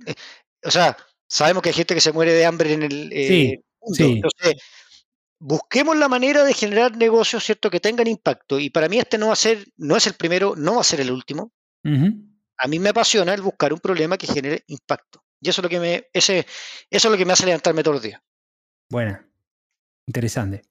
[0.07, 0.15] eh,
[0.63, 0.97] o sea,
[1.29, 4.05] sabemos que hay gente que se muere de hambre en el eh, mundo.
[4.05, 4.63] Entonces,
[5.39, 8.59] busquemos la manera de generar negocios, ¿cierto?, que tengan impacto.
[8.59, 10.85] Y para mí este no va a ser, no es el primero, no va a
[10.85, 11.53] ser el último.
[11.83, 15.25] A mí me apasiona el buscar un problema que genere impacto.
[15.41, 16.47] Y eso es lo que me, ese,
[16.91, 18.21] eso es lo que me hace levantarme todos los días.
[18.91, 19.19] Bueno,
[20.07, 20.63] interesante.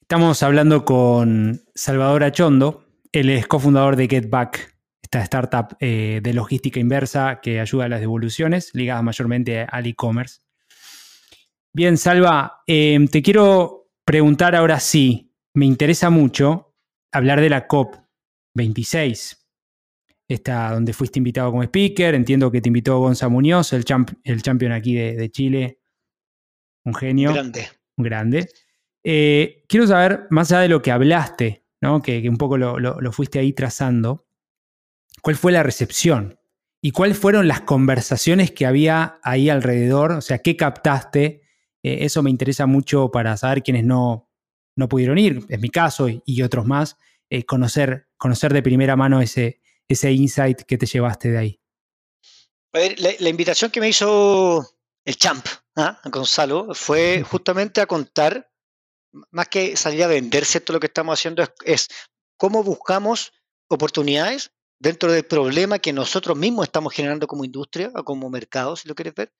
[0.00, 6.80] Estamos hablando con Salvador Achondo, él es cofundador de GetBack, esta startup eh, de logística
[6.80, 10.40] inversa que ayuda a las devoluciones ligadas mayormente al e-commerce.
[11.76, 16.74] Bien, Salva, em, te quiero preguntar ahora sí, me interesa mucho
[17.12, 19.46] hablar de la COP26,
[20.26, 24.40] esta donde fuiste invitado como speaker, entiendo que te invitó Gonza Muñoz, el, champ, el
[24.40, 25.82] champion aquí de, de Chile,
[26.86, 27.34] un genio.
[27.34, 27.68] Grande.
[27.98, 28.48] Un grande.
[29.04, 31.66] Eh, quiero saber, más allá de lo que hablaste,
[32.02, 34.26] que, un poco lo, fuiste ahí trazando,
[35.20, 36.40] ¿cuál fue la recepción?
[36.80, 40.12] ¿Y cuáles fueron las conversaciones que había ahí alrededor?
[40.12, 41.42] O sea, ¿qué captaste?
[41.82, 44.30] Eh, eso me interesa mucho para saber quiénes no,
[44.76, 46.96] no pudieron ir, en mi caso y, otros más,
[47.30, 51.60] eh, conocer, conocer de primera mano ese, ese insight que te llevaste de ahí.
[52.72, 54.68] A ver, la, invitación que me hizo
[55.04, 56.00] el champ, ¿ah?
[56.04, 58.50] Gonzalo, fue justamente a contar
[59.30, 60.74] más que salir a vender, ¿cierto?
[60.74, 61.88] Lo que estamos haciendo es,
[62.36, 63.32] cómo buscamos
[63.68, 68.88] oportunidades dentro del problema que nosotros mismos estamos generando como industria o como mercado, si
[68.88, 69.32] lo quieres ver,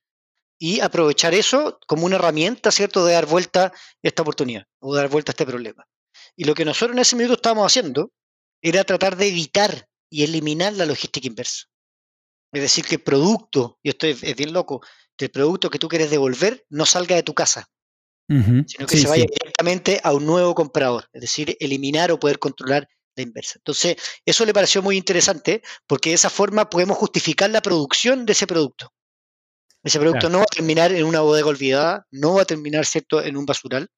[0.58, 5.30] y aprovechar eso como una herramienta, ¿cierto?, de dar vuelta esta oportunidad o dar vuelta
[5.30, 5.86] a este problema.
[6.34, 8.12] Y lo que nosotros en ese minuto estábamos haciendo
[8.62, 11.64] era tratar de evitar y eliminar la logística inversa.
[12.52, 14.80] Es decir, que el producto, y esto es, bien loco,
[15.16, 17.68] que el producto que tú quieres devolver no salga de tu casa,
[18.28, 22.88] sino que se vaya directamente a un nuevo comprador, es decir, eliminar o poder controlar
[23.14, 23.54] la inversa.
[23.58, 28.32] Entonces, eso le pareció muy interesante porque de esa forma podemos justificar la producción de
[28.32, 28.92] ese producto.
[29.86, 33.22] Ese producto no va a terminar en una bodega olvidada, no va a terminar, ¿cierto?,
[33.22, 33.88] en un basural.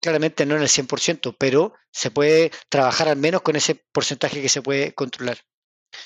[0.00, 4.48] Claramente no en el 100%, pero se puede trabajar al menos con ese porcentaje que
[4.48, 5.38] se puede controlar.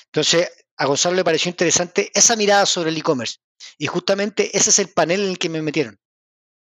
[0.07, 3.37] Entonces, a Gonzalo le pareció interesante esa mirada sobre el e-commerce.
[3.77, 5.97] Y justamente ese es el panel en el que me metieron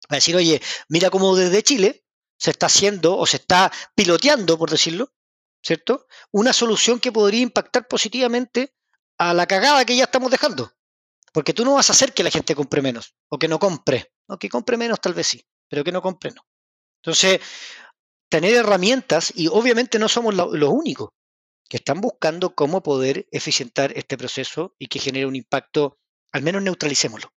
[0.08, 2.06] a decir, oye, mira cómo desde Chile
[2.38, 5.12] se está haciendo o se está piloteando, por decirlo,
[5.62, 6.06] ¿cierto?
[6.30, 8.74] Una solución que podría impactar positivamente
[9.18, 10.73] a la cagada que ya estamos dejando.
[11.34, 14.12] Porque tú no vas a hacer que la gente compre menos o que no compre.
[14.28, 16.42] O que compre menos tal vez sí, pero que no compre no.
[17.02, 17.40] Entonces,
[18.28, 21.08] tener herramientas, y obviamente no somos los únicos
[21.68, 25.98] que están buscando cómo poder eficientar este proceso y que genere un impacto,
[26.30, 27.28] al menos neutralicémoslo.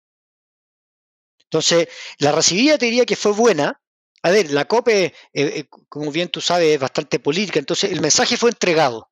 [1.44, 3.80] Entonces, la recibida te diría que fue buena.
[4.22, 8.02] A ver, la COPE, eh, eh, como bien tú sabes, es bastante política, entonces el
[8.02, 9.09] mensaje fue entregado.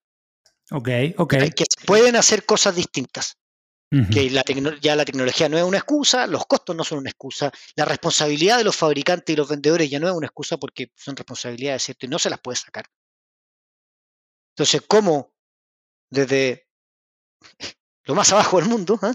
[0.70, 1.34] Ok, ok.
[1.56, 3.38] Que se pueden hacer cosas distintas.
[3.90, 4.28] Que
[4.80, 8.58] ya la tecnología no es una excusa, los costos no son una excusa, la responsabilidad
[8.58, 12.06] de los fabricantes y los vendedores ya no es una excusa porque son responsabilidades, ¿cierto?
[12.06, 12.86] Y no se las puede sacar.
[14.56, 15.32] Entonces, ¿cómo
[16.10, 16.68] desde
[18.04, 19.14] lo más abajo del mundo ¿ah?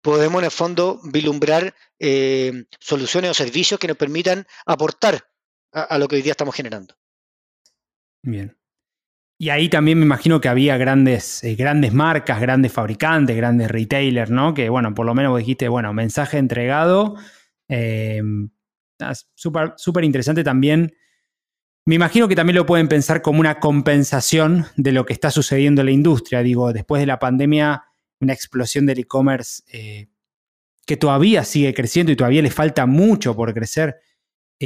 [0.00, 5.30] podemos en el fondo vislumbrar eh, soluciones o servicios que nos permitan aportar
[5.72, 6.94] a, lo que hoy día estamos generando.
[8.22, 8.56] Bien.
[9.36, 14.30] Y ahí también me imagino que había grandes, eh, grandes marcas, grandes fabricantes, grandes retailers,
[14.30, 14.54] ¿no?
[14.54, 17.16] Que, bueno, por lo menos vos dijiste, bueno, mensaje entregado.
[17.68, 18.22] Eh,
[19.34, 20.94] Súper interesante también.
[21.86, 25.82] Me imagino que también lo pueden pensar como una compensación de lo que está sucediendo
[25.82, 26.42] en la industria.
[26.42, 27.84] Digo, después de la pandemia,
[28.20, 30.08] una explosión del e-commerce eh,
[30.86, 33.96] que todavía sigue creciendo y todavía le falta mucho por crecer.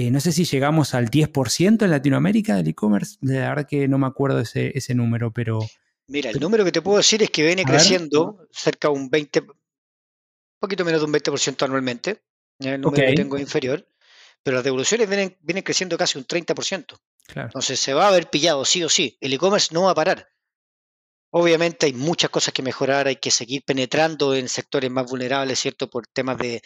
[0.00, 3.16] Eh, no sé si llegamos al 10% en Latinoamérica del e-commerce.
[3.20, 5.58] La verdad que no me acuerdo ese, ese número, pero...
[6.06, 9.40] Mira, el número que te puedo decir es que viene creciendo cerca de un 20,
[9.40, 9.48] un
[10.60, 12.22] poquito menos de un 20% anualmente.
[12.60, 13.88] El número que tengo inferior.
[14.44, 16.96] Pero las devoluciones vienen, vienen creciendo casi un 30%.
[17.34, 19.18] Entonces se va a haber pillado sí o sí.
[19.20, 20.28] El e-commerce no va a parar.
[21.30, 25.90] Obviamente hay muchas cosas que mejorar, hay que seguir penetrando en sectores más vulnerables, ¿cierto?
[25.90, 26.62] Por temas de,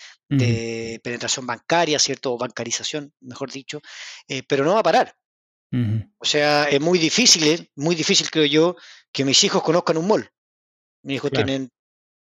[1.03, 2.33] penetración bancaria, ¿cierto?
[2.33, 3.81] O bancarización, mejor dicho,
[4.29, 5.17] eh, pero no va a parar.
[6.19, 7.71] O sea, es muy difícil, ¿eh?
[7.77, 8.77] muy difícil creo yo,
[9.11, 10.31] que mis hijos conozcan un mall.
[11.03, 11.71] Mis hijos tienen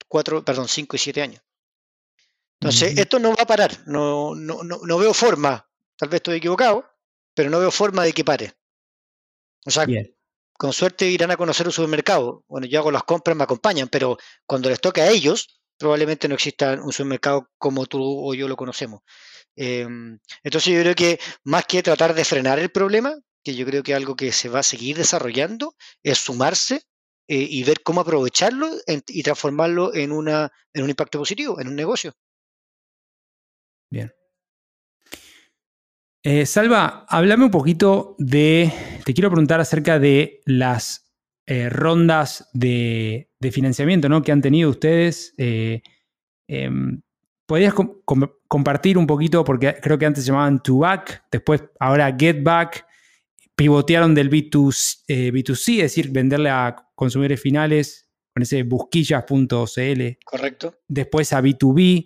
[0.07, 1.43] cuatro, perdón, cinco y siete años.
[2.59, 6.85] Entonces, esto no va a parar, no, no, no, veo forma, tal vez estoy equivocado,
[7.33, 8.53] pero no veo forma de que pare.
[9.65, 9.85] O sea,
[10.61, 12.43] con suerte irán a conocer un supermercado.
[12.47, 16.35] Bueno, yo hago las compras, me acompañan, pero cuando les toque a ellos, probablemente no
[16.35, 19.01] exista un supermercado como tú o yo lo conocemos.
[19.55, 23.81] Em, entonces yo creo que más que tratar de frenar el problema, que yo creo
[23.81, 26.83] que algo que se va a seguir desarrollando, es sumarse
[27.27, 28.69] eh, y ver cómo aprovecharlo
[29.07, 32.13] y transformarlo en, una, en un impacto positivo, en un negocio.
[33.89, 34.13] Bien.
[36.23, 38.71] Eh, Salva, háblame un poquito de,
[39.03, 41.11] te quiero preguntar acerca de las
[41.47, 44.21] eh, rondas de, financiamiento ¿no?
[44.21, 45.33] que han tenido ustedes.
[45.37, 45.81] Eh,
[46.47, 47.01] em,
[47.47, 47.73] ¿Podrías
[48.47, 52.85] compartir un poquito, porque creo que antes se llamaban To Back, después ahora Get Back,
[53.55, 60.17] pivotearon del B2, B2C, es decir, venderle a consumidores finales con ese busquillas.cl.
[60.23, 60.75] Correcto.
[60.87, 62.03] Después a B2B.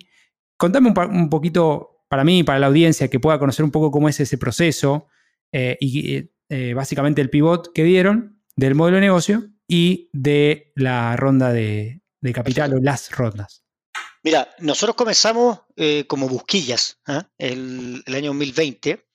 [0.56, 4.18] Contame un, poquito para mí, para la audiencia, que pueda conocer un poco cómo es
[4.20, 5.08] ese proceso
[5.52, 6.30] y
[6.74, 12.00] básicamente el pivot que dieron del modelo de negocio y de la ronda de,
[12.32, 13.62] capital o las rondas.
[14.22, 17.28] Mira, nosotros comenzamos eh, como busquillas ¿ah?
[17.36, 19.06] el, año 2020,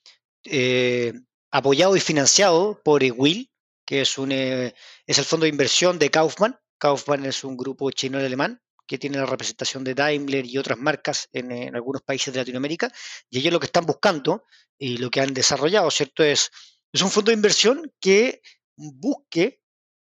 [0.44, 1.12] eh,
[1.50, 3.50] apoyado y financiado por Will,
[3.84, 4.74] que es, un, eh,
[5.06, 6.56] es el fondo de inversión de Kaufman.
[6.78, 11.74] Kaufman es un grupo chino-alemán que tiene la representación de Daimler y otras marcas en,
[11.74, 12.92] algunos países de Latinoamérica.
[13.30, 14.44] Y ellos lo que están buscando
[14.78, 16.24] y lo que han desarrollado, ¿cierto?
[16.24, 16.50] Es,
[16.92, 18.42] es un fondo de inversión que
[18.76, 19.60] busque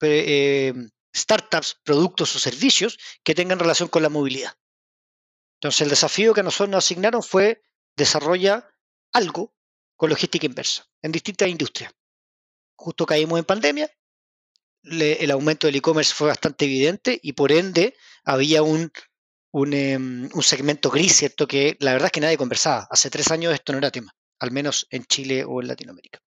[0.03, 0.75] eh,
[1.15, 4.53] startups, productos o servicios que tengan relación con la movilidad.
[5.55, 7.63] Entonces, el desafío que a nosotros nos asignaron fue
[7.97, 8.69] desarrolla
[9.13, 9.55] algo
[9.97, 11.95] con logística inversa en distintas industrias.
[12.77, 13.91] Justo caímos en pandemia,
[14.83, 18.91] el aumento del e-commerce fue bastante evidente y por ende había un,
[19.73, 21.47] em, un, segmento gris, ¿cierto?
[21.47, 22.87] Que la verdad es que nadie conversaba.
[22.91, 26.19] Hace tres años esto no era tema, al menos en Chile o en Latinoamérica.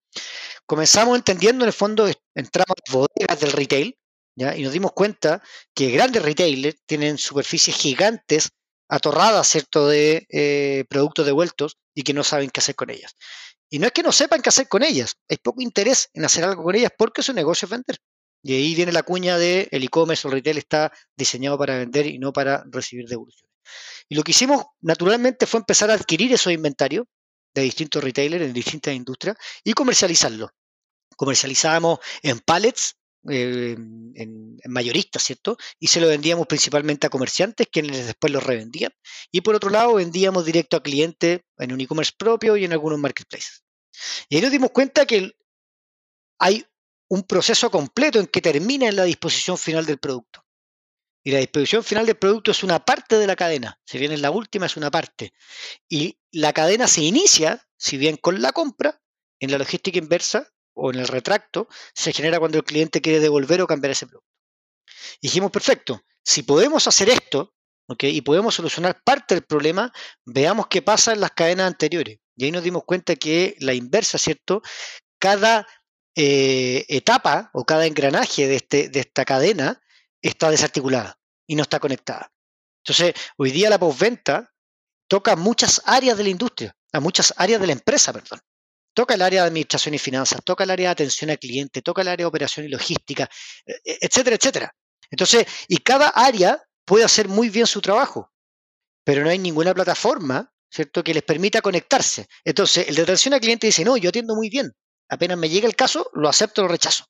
[0.66, 3.98] Comenzamos entendiendo, en el fondo, entramos bodegas del retail,
[4.36, 4.56] ¿ya?
[4.56, 5.44] y nos dimos cuenta
[5.76, 8.50] que grandes retailers tienen superficies gigantes,
[8.88, 13.16] atorradas, ¿cierto?, de eh, productos devueltos y que no saben qué hacer con ellas.
[13.70, 16.44] Y no es que no sepan qué hacer con ellas, hay poco interés en hacer
[16.44, 17.98] algo con ellas porque su negocio es vender.
[18.42, 22.08] Y ahí viene la cuña de el e-commerce o el retail está diseñado para vender
[22.08, 23.50] y no para recibir devoluciones.
[24.08, 27.06] Y lo que hicimos naturalmente fue empezar a adquirir esos inventarios
[27.54, 30.52] de distintos retailers en distintas industrias y comercializarlo.
[31.16, 32.96] Comercializábamos en pallets,
[33.30, 33.76] eh,
[34.16, 35.58] en, mayoristas, ¿cierto?
[35.80, 38.92] Y se lo vendíamos principalmente a comerciantes, quienes después lo revendían.
[39.32, 43.00] Y por otro lado, vendíamos directo a clientes en un e-commerce propio y en algunos
[43.00, 43.64] marketplaces.
[44.30, 45.34] Y ahí nos dimos cuenta que
[46.40, 46.66] hay
[47.10, 50.46] un proceso completo en que termina en la disposición final del producto.
[51.24, 53.80] Y la disposición final del producto es una parte de la cadena.
[53.86, 55.34] Si bien es la última, es una parte.
[55.90, 59.02] Y la cadena se inicia, si bien con la compra,
[59.40, 63.62] en la logística inversa o en el retracto, se genera cuando el cliente quiere devolver
[63.62, 64.30] o cambiar ese producto.
[65.22, 67.54] dijimos, perfecto, si podemos hacer esto,
[68.02, 69.92] y podemos solucionar parte del problema,
[70.26, 72.20] veamos qué pasa en las cadenas anteriores.
[72.36, 74.62] Y ahí nos dimos cuenta que la inversa, ¿cierto?
[75.18, 75.68] Cada
[76.16, 79.82] eh, etapa o cada engranaje de, este, de esta cadena
[80.22, 82.32] está desarticulada y no está conectada.
[82.84, 84.52] Entonces, hoy día la postventa
[85.08, 88.40] toca muchas áreas de la industria, a muchas áreas de la empresa, perdón.
[88.94, 92.02] Toca el área de administración y finanzas, toca el área de atención al cliente, toca
[92.02, 93.30] el área de operación y logística,
[93.66, 94.76] e, e, etcétera, etcétera.
[95.10, 98.32] Entonces, y cada área puede hacer muy bien su trabajo,
[99.04, 102.28] pero no hay ninguna plataforma, ¿cierto?, que les permita conectarse.
[102.44, 104.72] Entonces, el de atención al cliente dice, no, yo atiendo muy bien.
[105.10, 107.06] Apenas me llega el caso, lo acepto o lo rechazo.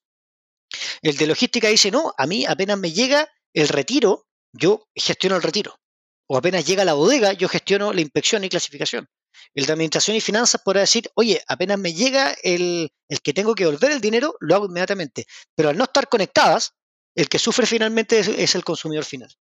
[1.02, 5.44] El de logística dice, no, a mí apenas me llega el retiro, yo gestiono el
[5.44, 5.80] retiro.
[6.28, 9.08] O apenas llega la bodega, yo gestiono la inspección y clasificación.
[9.54, 12.92] El de administración y finanzas podrá decir, oye, apenas me llega el,
[13.24, 15.26] que tengo que devolver el dinero, lo hago inmediatamente.
[15.56, 16.74] Pero al no estar conectadas,
[17.16, 19.34] el que sufre finalmente es, el consumidor final.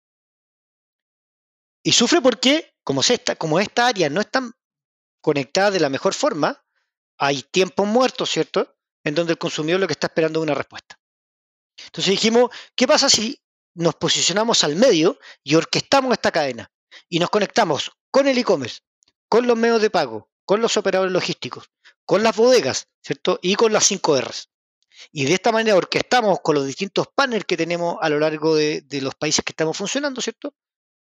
[1.85, 4.51] Y sufre porque, como esta, como esta área no está
[5.21, 6.65] conectada de la mejor forma,
[7.19, 8.77] hay tiempos muertos, ¿cierto?
[9.05, 10.99] En donde el consumidor lo que está esperando es una respuesta.
[11.77, 13.41] Entonces dijimos, ¿qué pasa si
[13.75, 16.71] nos posicionamos al medio y orquestamos esta cadena?
[17.09, 18.81] Y nos conectamos con el e-commerce,
[19.29, 21.71] con los medios de pago, con los operadores logísticos,
[22.05, 23.39] con las bodegas, ¿cierto?
[23.43, 24.49] Y con las 5 Rs.
[25.13, 28.85] Y de esta manera orquestamos con los distintos panels que tenemos a lo largo de,
[29.01, 30.55] los países que estamos funcionando, ¿cierto?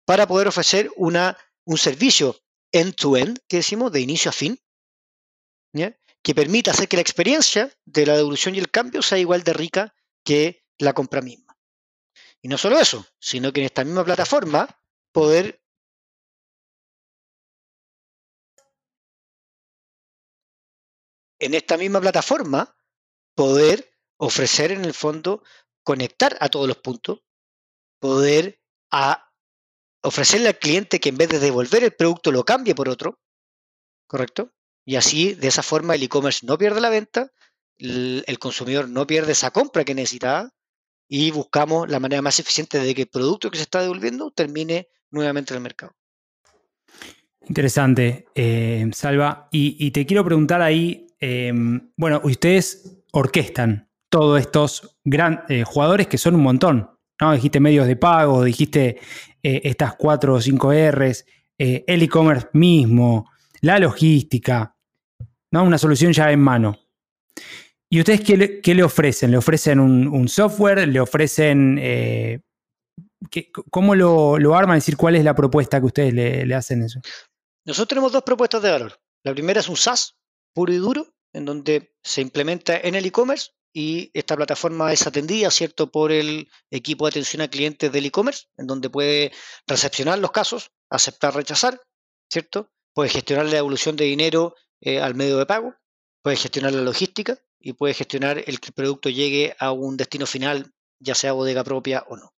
[0.05, 2.39] Para poder ofrecer una, un servicio
[2.71, 4.59] end-to-end, que decimos, de inicio a fin,
[6.21, 9.53] que permita hacer que la experiencia de la devolución y el cambio sea igual de
[9.53, 11.57] rica que la compra misma.
[12.41, 14.67] Y no solo eso, sino que en esta misma plataforma
[15.11, 15.61] poder
[21.39, 22.75] en esta misma plataforma
[23.35, 25.43] poder ofrecer en el fondo
[25.83, 27.19] conectar a todos los puntos,
[27.99, 28.61] poder
[28.91, 29.31] a
[30.01, 33.19] ofrecerle al cliente que en vez de devolver el producto lo cambie por otro,
[34.07, 34.54] ¿correcto?
[34.85, 37.31] Y así, de esa forma, el e-commerce no pierde la venta,
[37.77, 40.51] el, consumidor no pierde esa compra que necesitaba
[41.07, 44.87] y buscamos la manera más eficiente de que el producto que se está devolviendo termine
[45.11, 45.93] nuevamente en el mercado.
[47.47, 49.49] Interesante, eh, Salva.
[49.51, 51.51] Y, te quiero preguntar ahí, eh,
[51.97, 57.33] bueno, ustedes orquestan todos estos gran, eh, jugadores que son un montón, ¿no?
[57.33, 58.99] Dijiste medios de pago, dijiste
[59.43, 61.25] eh, estas cuatro o cinco Rs,
[61.57, 63.29] el e-commerce mismo,
[63.61, 64.74] la logística,
[65.51, 65.63] ¿no?
[65.63, 66.79] Una solución ya en mano.
[67.89, 69.31] ¿Y ustedes qué le, qué le ofrecen?
[69.31, 70.87] ¿Le ofrecen un, software?
[70.87, 71.77] ¿Le ofrecen...
[71.79, 72.41] Eh,
[73.29, 74.77] ¿qué, ¿Cómo lo, lo, arman?
[74.77, 76.99] Es decir, ¿cuál es la propuesta que ustedes le, le hacen eso?
[77.65, 78.99] Nosotros tenemos dos propuestas de valor.
[79.23, 80.17] La primera es un SaaS
[80.53, 85.51] puro y duro, en donde se implementa en el e-commerce y esta plataforma es atendida,
[85.51, 89.33] ¿cierto?, por el equipo de atención a clientes del e-commerce, en donde puede
[89.67, 91.81] recepcionar los casos, aceptar, rechazar,
[92.31, 92.71] ¿cierto?
[92.93, 94.55] Puede gestionar la devolución de dinero
[94.85, 95.75] eh, al medio de pago,
[96.21, 100.27] puede gestionar la logística y puede gestionar el que el producto llegue a un destino
[100.27, 102.35] final, ya sea bodega propia o no.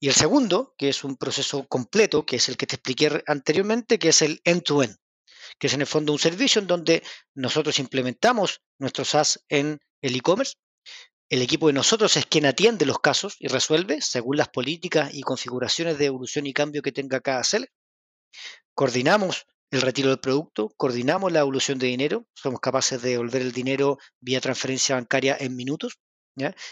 [0.00, 4.00] Y el segundo, que es un proceso completo, que es el que te expliqué anteriormente,
[4.00, 4.98] que es el end-to-end, -end,
[5.60, 7.04] que es en el fondo un servicio en donde
[7.34, 10.54] nosotros implementamos nuestro SaaS en el e-commerce.
[11.28, 15.20] El equipo de nosotros es quien atiende los casos y resuelve según las políticas y
[15.20, 17.70] configuraciones de evolución y cambio que tenga cada seller.
[18.74, 23.52] Coordinamos el retiro del producto, coordinamos la evolución de dinero, somos capaces de devolver el
[23.52, 25.98] dinero vía transferencia bancaria en minutos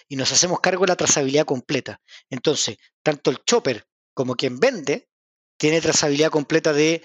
[0.09, 2.01] y nos hacemos cargo de la trazabilidad completa.
[2.31, 3.85] Entonces, tanto el chopper
[4.15, 5.09] como quien vende
[5.59, 7.05] tiene trazabilidad completa de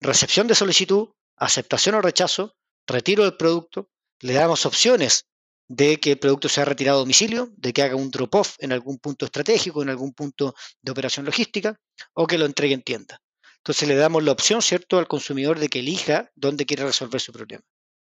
[0.00, 2.54] recepción de solicitud, aceptación o rechazo,
[2.86, 5.26] retiro del producto, le damos opciones
[5.68, 8.98] de que el producto sea retirado a domicilio, de que haga un drop-off en algún
[8.98, 11.76] punto estratégico, en algún punto de operación logística,
[12.14, 13.20] o que lo entregue en tienda.
[13.66, 17.32] Entonces le damos la opción, ¿cierto?, al consumidor de que elija dónde quiere resolver su
[17.32, 17.64] problema.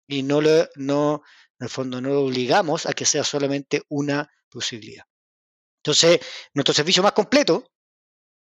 [0.09, 1.23] Y no, lo, no
[1.61, 5.05] en el fondo, no lo obligamos a que sea solamente una posibilidad.
[5.85, 6.21] Entonces,
[6.55, 7.71] nuestro servicio más completo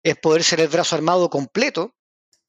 [0.03, 1.95] es poder ser el brazo armado completo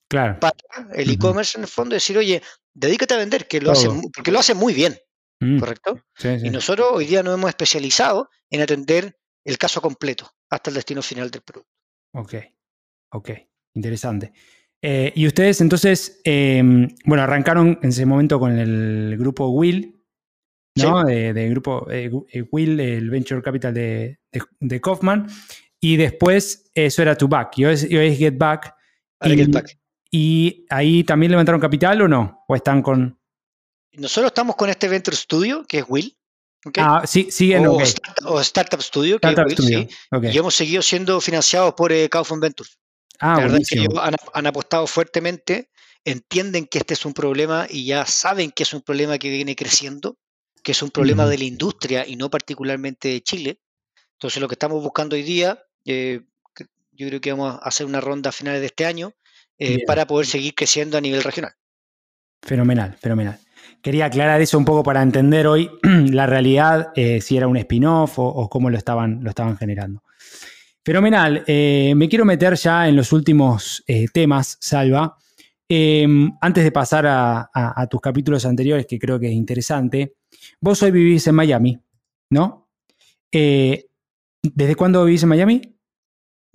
[0.07, 0.39] claro.
[0.39, 0.55] para
[0.93, 2.41] el e-commerce, en el fondo, decir, oye,
[2.73, 4.97] dedícate a vender, que lo hace, porque lo hace muy bien.
[5.41, 5.59] Mm.
[5.59, 5.99] ¿correcto?
[6.15, 6.47] Sí, sí.
[6.47, 11.01] Y nosotros hoy día nos hemos especializado en atender el caso completo hasta el destino
[11.01, 11.69] final del producto.
[12.13, 12.35] Ok,
[13.09, 13.29] ok,
[13.73, 14.33] interesante.
[14.81, 16.61] Eh, y ustedes entonces, eh,
[17.05, 20.03] bueno, arrancaron en ese momento con el grupo Will,
[20.75, 21.01] ¿no?
[21.01, 21.07] Sí.
[21.07, 22.11] De, de grupo eh,
[22.51, 25.27] Will, el Venture Capital de, de, de, Kaufman,
[25.79, 28.75] y después eso era To Back, y hoy es, y hoy es Get Back.
[29.21, 29.77] Y, Get Back.
[30.11, 32.43] ¿Y ahí también levantaron capital o no?
[32.47, 33.17] ¿O están con...?
[33.93, 36.15] Nosotros estamos con este Venture Studio, que es Will.
[36.65, 36.83] ¿okay?
[36.85, 37.65] Ah, sí, siguen.
[37.67, 37.87] O, okay.
[37.87, 39.87] start, o Startup Studio, que Startup es Will, Studio.
[39.89, 39.95] sí.
[40.11, 40.31] Okay.
[40.33, 42.77] Y hemos seguido siendo financiados por eh, Kaufman Ventures.
[43.19, 45.69] Ah, La verdad es que ellos han, han, apostado fuertemente,
[46.03, 49.55] entienden que este es un problema y ya saben que es un problema que viene
[49.55, 50.17] creciendo,
[50.63, 53.59] que es un problema de la industria y no particularmente de Chile.
[54.13, 56.21] Entonces, lo que estamos buscando hoy día, eh,
[56.91, 59.13] yo creo que vamos a hacer una ronda a finales de este año
[59.57, 61.53] eh, para poder seguir creciendo a nivel regional.
[62.41, 63.39] Fenomenal, fenomenal.
[63.81, 68.19] Quería aclarar eso un poco para entender hoy la realidad, eh, si era un spin-off
[68.19, 70.03] o, o, cómo lo estaban, lo estaban generando.
[70.83, 71.43] Fenomenal.
[71.47, 75.17] Eh, me quiero meter ya en los últimos eh, temas, Salva.
[75.69, 80.15] Em, antes de pasar a, a, a, tus capítulos anteriores, que creo que es interesante,
[80.59, 81.79] vos hoy vivís en Miami,
[82.29, 82.69] ¿no?
[83.31, 83.85] Eh,
[84.41, 85.61] ¿Desde cuándo vivís en Miami?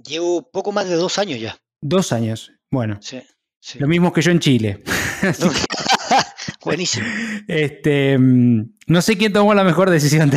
[0.07, 1.57] Llevo poco más de dos años ya.
[1.81, 2.53] Dos años.
[2.71, 3.23] Bueno, sí,
[3.61, 3.79] sí.
[3.79, 4.85] lo mismo que yo en Chile.
[6.65, 7.07] Buenísimo.
[7.49, 10.31] Este, no sé quién tomó la mejor decisión.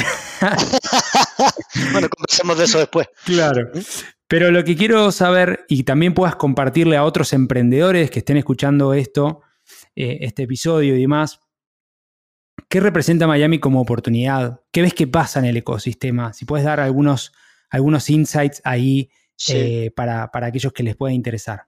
[1.92, 3.08] Bueno, conversemos de eso después.
[3.26, 3.72] Claro.
[4.28, 8.94] Pero lo que quiero saber, y también puedas compartirle a otros emprendedores que estén escuchando
[8.94, 9.42] esto,
[9.96, 11.40] eh, este episodio y demás,
[12.70, 14.62] ¿qué representa Miami como oportunidad?
[14.72, 16.32] ¿Qué ves que pasa en el ecosistema?
[16.32, 17.34] Si puedes dar algunos,
[17.70, 19.54] algunos insights ahí sí.
[19.56, 21.68] eh, para, para aquellos que les pueda interesar.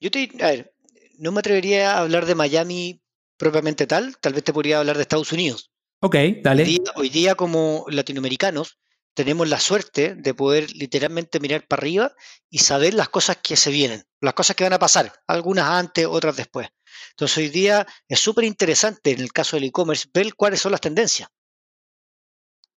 [0.00, 0.74] Yo te, a ver,
[1.18, 3.02] no me atrevería a hablar de Miami
[3.36, 5.70] propiamente tal, tal vez te podría hablar de Estados Unidos.
[6.00, 6.62] Ok, dale.
[6.62, 8.78] Hoy día, hoy día, como latinoamericanos
[9.14, 12.12] tenemos la suerte de poder literalmente mirar para arriba
[12.50, 16.06] y saber las cosas que se vienen, las cosas que van a pasar, algunas antes,
[16.06, 16.68] otras después.
[17.10, 20.80] Entonces hoy día es súper interesante en el caso del e-commerce ver cuáles son las
[20.80, 21.28] tendencias.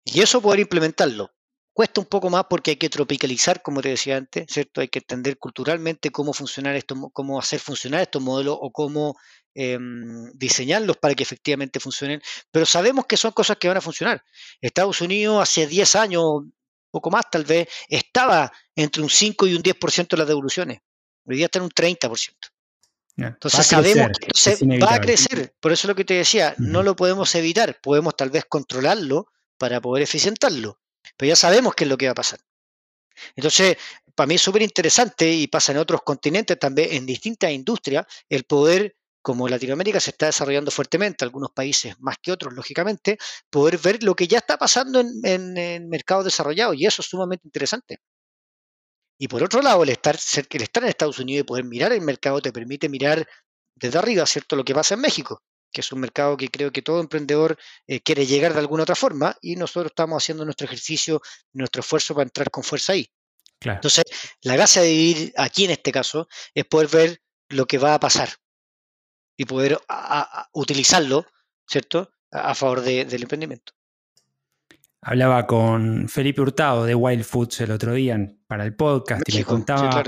[0.03, 1.34] Y eso poder implementarlo.
[1.75, 4.79] Cuesta un poco más porque hay que tropicalizar, como te decía antes, ¿cierto?
[4.79, 9.17] Hay que entender culturalmente cómo funcionar esto, cómo hacer funcionar estos modelos o cómo
[9.53, 12.21] em, diseñarlos para que efectivamente funcionen.
[12.49, 14.23] Pero sabemos que son cosas que van a funcionar.
[14.61, 16.23] Estados Unidos hace 10 años,
[16.91, 20.79] poco más tal vez, estaba entre un 5 y un 10% de las devoluciones.
[21.25, 22.35] Hoy día está en un 30%.
[23.17, 25.53] Entonces sabemos que va a crecer.
[25.59, 29.27] Por eso es lo que te decía, no lo podemos evitar, podemos tal vez controlarlo
[29.57, 30.79] para poder eficientarlo
[31.17, 32.39] pero ya sabemos qué es lo que va a pasar.
[33.35, 33.77] Entonces,
[34.13, 38.43] para mí es súper interesante y pasa en otros continentes también, en distintas industrias, el
[38.45, 43.17] poder, como Latinoamérica se está desarrollando fuertemente, algunos países más que otros, lógicamente,
[43.49, 47.99] poder ver lo que ya está pasando en, mercados desarrollados y eso es sumamente interesante.
[49.17, 50.17] Y por otro lado, el estar,
[50.49, 53.25] el estar en Estados Unidos y poder mirar el mercado te permite mirar
[53.75, 54.55] desde arriba, ¿cierto?
[54.55, 55.41] Lo que pasa en México
[55.71, 57.57] que es un mercado que creo que todo emprendedor
[57.87, 61.21] eh, quiere llegar de alguna otra forma y nosotros estamos haciendo nuestro ejercicio,
[61.53, 63.09] nuestro esfuerzo para entrar con fuerza ahí.
[63.61, 64.03] Entonces,
[64.41, 67.99] la gracia de vivir aquí en este caso es poder ver lo que va a
[67.99, 68.29] pasar
[69.37, 69.79] y poder
[70.53, 71.25] utilizarlo,
[71.67, 73.73] ¿cierto?, a, favor del emprendimiento.
[75.01, 79.45] Hablaba con Felipe Hurtado de Wild Foods el otro día para el podcast y me
[79.45, 80.03] contaba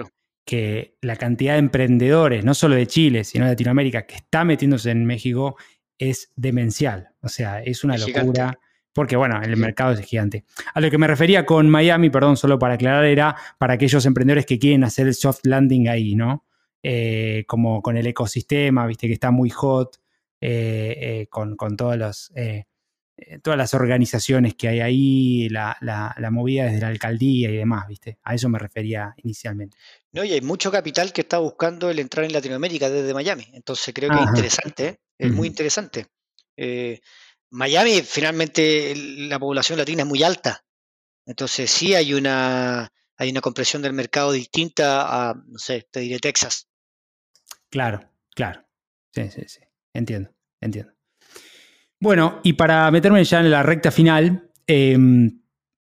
[0.48, 4.90] que la cantidad de emprendedores, no solo de Chile, sino de Latinoamérica, que está metiéndose
[4.92, 5.58] en México
[6.00, 7.10] es demencial.
[7.22, 8.58] O sea, es una locura.
[8.94, 10.46] Porque, bueno, el mercado es gigante.
[10.74, 14.46] A lo que me refería con Miami, perdón, solo para aclarar, era para aquellos emprendedores
[14.46, 16.46] que quieren hacer el soft landing ahí, ¿no?
[16.82, 19.98] Eh, como con el ecosistema, viste que está muy hot,
[20.40, 22.32] eh, eh, con, con, todos los
[23.42, 25.78] todas las organizaciones que hay ahí, la,
[26.32, 28.20] movida desde la alcaldía y demás, ¿viste?
[28.24, 29.78] A eso me refería inicialmente.
[30.12, 33.48] No, y hay mucho capital que está buscando el entrar en Latinoamérica desde Miami.
[33.54, 35.00] Entonces creo que es interesante, ¿eh?
[35.18, 36.08] es muy interesante.
[36.56, 37.00] Eh,
[37.50, 40.64] Miami, finalmente, la población latina es muy alta.
[41.26, 46.20] Entonces sí hay una, hay una compresión del mercado distinta a, no sé, te diré
[46.20, 46.68] Texas.
[47.70, 48.66] Claro, claro.
[49.12, 49.60] Sí, sí, sí.
[49.94, 50.97] Entiendo, entiendo.
[52.00, 55.42] Bueno, y para meterme ya en la recta final, em,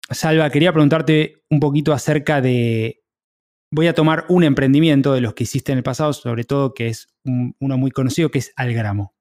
[0.09, 3.03] Salva, quería preguntarte un poquito acerca de.
[3.72, 6.88] Voy a tomar un emprendimiento de los que hiciste en el pasado, sobre todo que
[6.89, 9.16] es uno muy conocido, que es Algramo.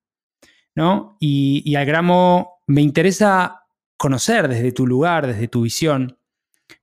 [0.75, 1.17] ¿no?
[1.21, 3.67] Y, y Algramo me interesa
[3.97, 6.19] conocer desde tu lugar, desde tu visión,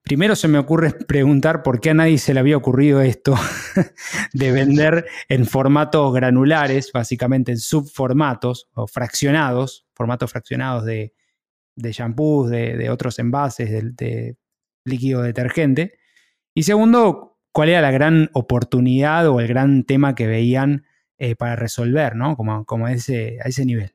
[0.03, 3.35] Primero se me ocurre preguntar por qué a nadie se le había ocurrido esto
[4.33, 11.13] de vender en formatos granulares, básicamente en subformatos o fraccionados, formatos fraccionados de,
[11.75, 14.35] de shampoos, de, otros envases, de,
[14.85, 15.99] líquido detergente.
[16.53, 20.85] Y segundo, cuál era la gran oportunidad o el gran tema que veían
[21.17, 22.35] eh, para resolver, ¿no?
[22.35, 23.93] Como, a ese nivel.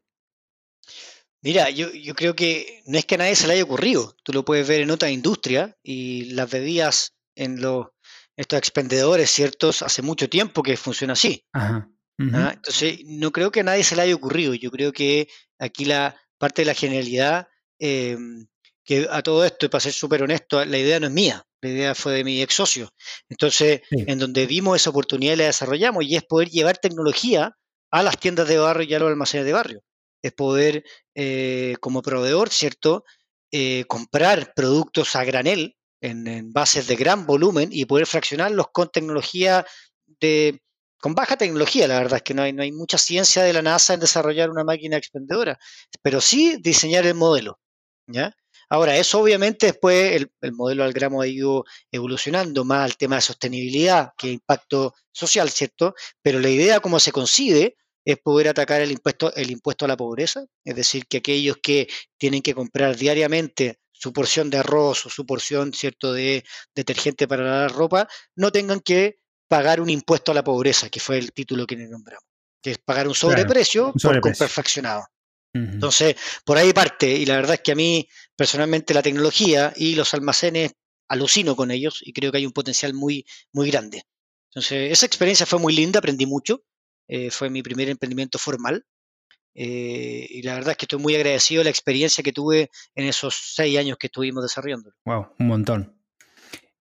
[1.45, 4.17] Mira, yo, yo, creo que no es que a nadie se le haya ocurrido.
[4.23, 7.89] Tú lo puedes ver en otra industria y las bebidas en los
[8.35, 9.83] estos expendedores, ¿ciertos?
[9.83, 11.45] Hace mucho tiempo que funciona así.
[11.53, 11.87] ¿ah?
[12.19, 14.55] Entonces, no creo que a nadie se le haya ocurrido.
[14.55, 15.29] Yo creo que
[15.59, 17.47] aquí la parte de la genialidad,
[17.79, 18.47] em,
[18.83, 21.69] que a todo esto, y para ser súper honesto, la idea no es mía, la
[21.69, 22.89] idea fue de mi ex socio.
[23.29, 27.55] Entonces, en donde vimos esa oportunidad la desarrollamos y es poder llevar tecnología
[27.91, 29.83] a las tiendas de barrio y a los almacenes de barrio
[30.25, 33.05] es poder, eh, como proveedor, ¿cierto?,
[33.53, 39.67] eh, comprar productos a granel en, bases de gran volumen y poder fraccionarlos con tecnología
[40.21, 40.63] de,
[40.99, 43.63] con baja tecnología, la verdad es que no hay, no hay mucha ciencia de la
[43.63, 45.59] NASA en desarrollar una máquina expendedora,
[46.03, 47.61] pero sí diseñar el modelo,
[48.07, 48.35] ¿ya?
[48.71, 53.17] Ahora, eso obviamente después el, el, modelo al gramo ha ido evolucionando más al tema
[53.17, 55.95] de sostenibilidad que impacto social, ¿cierto?
[56.23, 59.97] Pero la idea como se concibe es poder atacar el impuesto, el impuesto a la
[59.97, 61.89] pobreza, es decir, que aquellos que
[62.19, 66.45] tienen que comprar diariamente su porción de arroz o su porción cierto de
[66.75, 71.17] detergente para la ropa, no tengan que pagar un impuesto a la pobreza, que fue
[71.19, 72.25] el título que le nombramos,
[72.63, 75.07] que es pagar un sobreprecio, por comprar fraccionado.
[75.55, 79.95] Entonces, por ahí parte, y la verdad es que a mí personalmente la tecnología y
[79.95, 80.73] los almacenes
[81.09, 84.03] alucino con ellos y creo que hay un potencial muy, muy grande.
[84.51, 86.65] Entonces, esa experiencia fue muy linda, aprendí mucho,
[87.09, 88.85] eh, fue mi primer emprendimiento formal.
[89.57, 93.07] Eh, y la verdad es que estoy muy agradecido de la experiencia que tuve en
[93.07, 94.97] esos seis años que estuvimos desarrollándolo.
[95.05, 95.95] Wow, un montón.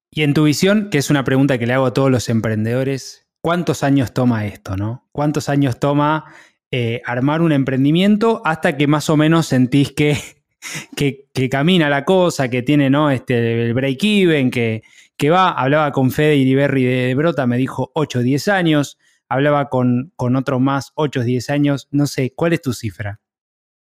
[0.10, 3.28] Y en tu visión, que es una pregunta que le hago a todos los emprendedores,
[3.42, 5.08] ¿cuántos años toma esto, no?
[5.12, 6.26] ¿Cuántos años toma
[6.72, 10.18] eh, armar un emprendimiento hasta que más o menos sentís que,
[10.96, 13.12] que, camina la cosa, que tiene ¿no?
[13.12, 14.84] este, el break-even, que,
[15.18, 15.52] que va?
[15.52, 18.98] Hablaba con Fede Iriberri de Brota, me dijo 8 o 10 años
[19.34, 23.20] hablaba con, con otros más, 8 o 10 años, no sé, ¿cuál es tu cifra?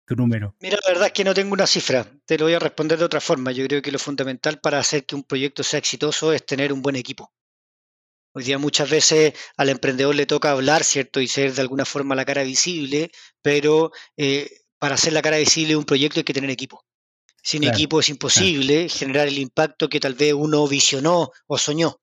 [0.06, 0.56] Tu número.
[0.60, 3.06] Mira, la verdad es que no tengo una cifra, te lo voy a responder de
[3.06, 3.52] otra forma.
[3.52, 6.82] Yo creo que lo fundamental para hacer que un proyecto sea exitoso es tener un
[6.82, 7.32] buen equipo.
[8.34, 11.22] Hoy día muchas veces al emprendedor le toca hablar, ¿cierto?
[11.22, 13.12] Y ser de alguna forma la cara visible,
[13.42, 16.86] pero eh, para ser la cara visible de un proyecto hay que tener equipo.
[17.42, 22.02] Sin equipo es imposible generar el impacto que tal vez uno visionó o soñó.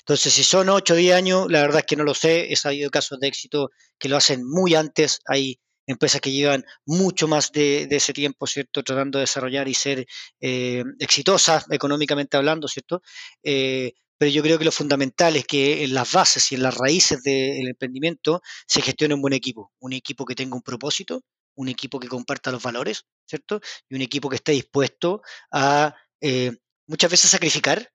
[0.00, 2.52] Entonces, si son 8 o 10 años, la verdad es que no lo sé.
[2.52, 5.20] He sabido casos de éxito que lo hacen muy antes.
[5.26, 8.82] Hay empresas que llevan mucho más de, ese tiempo, ¿cierto?
[8.82, 10.06] Tratando de desarrollar y ser
[10.40, 13.02] eh, exitosas económicamente hablando, ¿cierto?
[13.42, 16.76] Eh, pero yo creo que lo fundamental es que en las bases y en las
[16.76, 21.22] raíces del emprendimiento se gestione un buen equipo, un equipo que tenga un propósito,
[21.56, 23.60] un equipo que comparta los valores, ¿cierto?
[23.88, 25.22] Y un equipo que esté dispuesto
[25.52, 26.52] a eh,
[26.86, 27.90] muchas veces sacrificar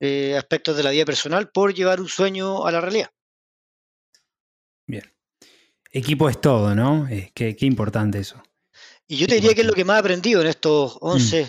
[0.00, 3.10] eh, aspectos de la vida personal por llevar un sueño a la realidad.
[4.86, 5.04] Bien.
[5.90, 7.08] Equipo es todo, ¿no?
[7.34, 8.42] qué, importante eso.
[9.06, 11.48] Y yo te diría que es lo que más he aprendido en estos 11, mm.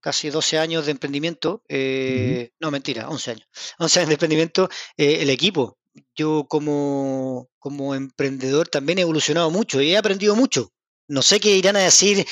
[0.00, 1.62] casi 12 años de emprendimiento.
[1.68, 3.48] Eh, no, mentira, 11 años.
[3.78, 5.78] 11 años de emprendimiento, el equipo.
[6.14, 10.72] Yo como, como emprendedor también he evolucionado mucho y he aprendido mucho
[11.08, 12.24] no sé qué irán a decir,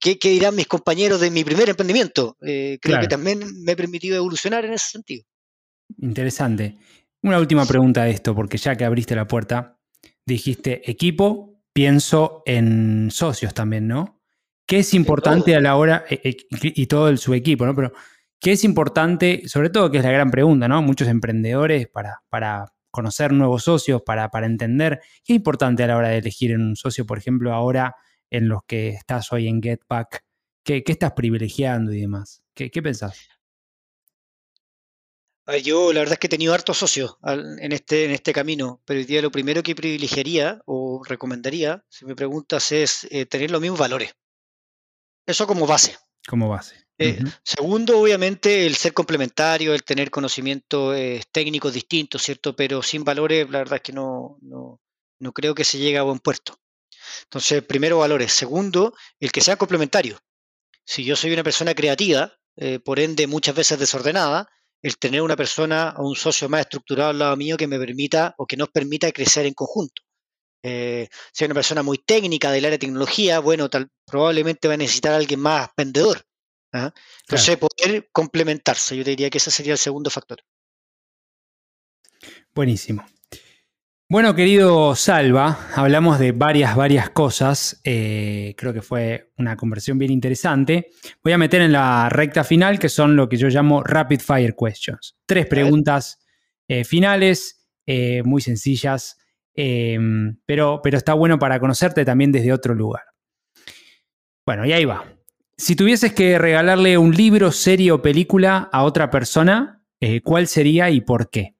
[0.00, 2.36] qué, dirán mis compañeros de mi primer emprendimiento.
[2.40, 5.24] Eh, creo que también me ha permitido evolucionar en ese sentido.
[5.98, 6.76] Interesante.
[7.22, 9.78] Una última pregunta de esto, porque ya que abriste la puerta,
[10.26, 14.20] dijiste equipo, pienso en socios también, ¿no?
[14.66, 17.74] ¿Qué es importante a la hora, eh, eh, y todo el, su equipo, ¿no?
[17.74, 17.92] Pero,
[18.40, 20.80] ¿qué es importante, sobre todo que es la gran pregunta, ¿no?
[20.82, 25.96] Muchos emprendedores para, para conocer nuevos socios, para, para entender, ¿qué es importante a la
[25.96, 27.94] hora de elegir un socio, por ejemplo, ahora?
[28.32, 30.24] En los que estás hoy en Getback?
[30.64, 32.42] ¿Qué, estás privilegiando y demás?
[32.54, 33.28] ¿Qué, pensás?
[35.62, 39.00] Yo la verdad es que he tenido hartos socios en este, en este camino, pero
[39.00, 43.60] hoy día lo primero que privilegiaría o recomendaría, si me preguntas, es eh, tener los
[43.60, 44.14] mismos valores.
[45.26, 45.96] Eso como base.
[46.26, 46.76] Como base.
[46.98, 52.54] Eh, segundo, obviamente, el ser complementario, el tener conocimientos eh, técnicos distintos, ¿cierto?
[52.54, 54.80] Pero sin valores, la verdad es que no, no,
[55.18, 56.62] no creo que se llegue a buen puerto.
[57.24, 58.32] Entonces, primero valores.
[58.32, 60.18] Segundo, el que sea complementario.
[60.84, 64.48] Si yo soy una persona creativa, eh, por ende muchas veces desordenada,
[64.82, 68.34] el tener una persona o un socio más estructurado al lado mío que me permita
[68.36, 70.02] o que nos permita crecer en conjunto.
[70.64, 74.74] Eh, si soy una persona muy técnica del área de tecnología, bueno, tal, probablemente va
[74.74, 76.24] a necesitar a alguien más vendedor.
[76.72, 76.92] ¿ah?
[77.22, 80.42] Entonces, poder complementarse, yo diría que ese sería el segundo factor.
[82.54, 83.04] Buenísimo.
[84.12, 87.80] Bueno, querido Salva, hablamos de varias, varias cosas.
[87.82, 90.90] Eh, creo que fue una conversión bien interesante.
[91.24, 94.54] Voy a meter en la recta final, que son lo que yo llamo rapid fire
[94.54, 95.16] questions.
[95.24, 96.18] Tres preguntas
[96.68, 99.16] eh, finales, eh, muy sencillas,
[99.54, 103.04] pero, pero está bueno para conocerte también desde otro lugar.
[104.44, 105.06] Bueno, y ahí va.
[105.56, 109.82] Si tuvieses que regalarle un libro, serie o película a otra persona,
[110.22, 111.56] ¿cuál sería y por qué?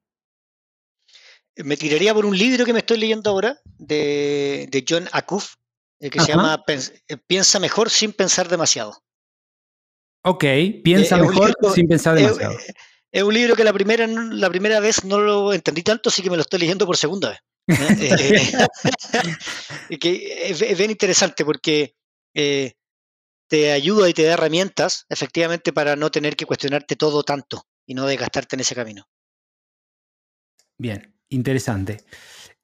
[1.56, 5.54] Me tiraría por un libro que me estoy leyendo ahora de, John Acuff,
[6.00, 9.02] eh, que se llama eh, Piensa mejor sin pensar demasiado.
[10.24, 10.44] Ok,
[10.84, 12.56] piensa mejor sin pensar demasiado.
[13.10, 16.30] Es, un libro que la primera, la primera vez no lo entendí tanto, así que
[16.30, 17.40] me lo estoy leyendo por segunda vez.
[20.00, 21.94] que es, bien interesante porque
[23.52, 27.92] te ayuda y te da herramientas, efectivamente, para no tener que cuestionarte todo tanto y
[27.92, 29.06] no desgastarte en ese camino.
[30.78, 31.98] Bien, Interesante.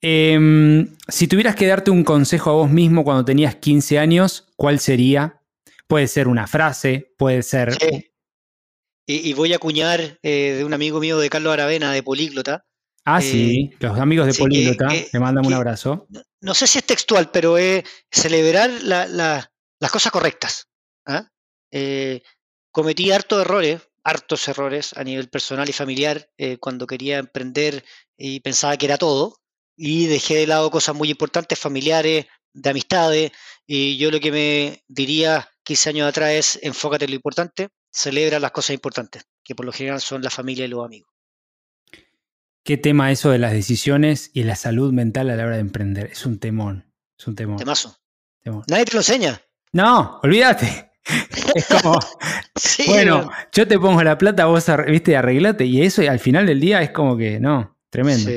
[0.00, 4.78] Em, si tuvieras que darte un consejo a vos mismo cuando tenías 15 años, ¿cuál
[4.78, 5.42] sería?
[5.86, 7.76] Puede ser una frase, puede ser...
[9.10, 12.66] Y, voy a acuñar eh, de un amigo mío de Carlos Aravena, de Políglota.
[13.06, 16.06] Ah, sí, eh, los amigos de Políglota, te mandan un abrazo.
[16.42, 20.68] No, sé si es textual, pero es celebrar las cosas correctas.
[21.06, 21.26] ¿ah?
[21.70, 22.20] Eh,
[22.70, 26.28] cometí hartos errores, hartos errores a nivel personal y familiar
[26.60, 27.82] cuando quería emprender
[28.18, 29.36] y pensaba que era todo,
[29.76, 33.32] y dejé de lado cosas muy importantes, familiares, de amistades,
[33.66, 38.40] y yo lo que me diría 15 años atrás es enfócate en lo importante, celebra
[38.40, 41.10] las cosas importantes, que por lo general son la familia y los amigos.
[42.64, 46.10] ¿Qué tema eso de las decisiones y la salud mental a la hora de emprender?
[46.12, 47.56] Es un temón, es un temón.
[47.56, 47.96] Temazo.
[48.66, 49.40] Nadie te lo enseña.
[49.72, 50.90] No, olvídate.
[51.54, 51.98] Es como,
[52.86, 55.64] bueno, yo te pongo la plata, vos, viste, arreglate.
[55.64, 58.30] Y eso al final del día es como que, no, Tremendo.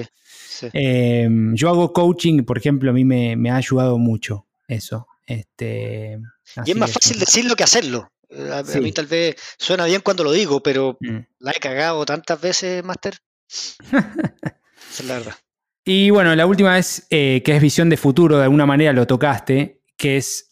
[0.74, 5.08] Em, yo hago coaching, por ejemplo, a mí me, ha ayudado mucho eso.
[5.26, 6.20] Este,
[6.66, 8.12] y es más fácil decirlo que hacerlo.
[8.30, 11.18] Eh, a, mí tal vez suena bien cuando lo digo, pero mm.
[11.40, 13.18] la he cagado tantas veces, Master.
[13.48, 15.36] es la verdad.
[15.84, 19.82] Y bueno, la última vez que es visión de futuro, de alguna manera lo tocaste,
[19.98, 20.52] que es,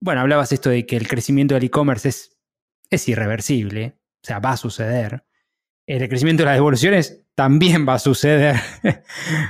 [0.00, 2.36] bueno, hablabas esto de que el crecimiento del e-commerce es,
[2.90, 5.24] es irreversible, o sea, va a suceder.
[5.86, 8.56] El crecimiento de las devoluciones también va a suceder.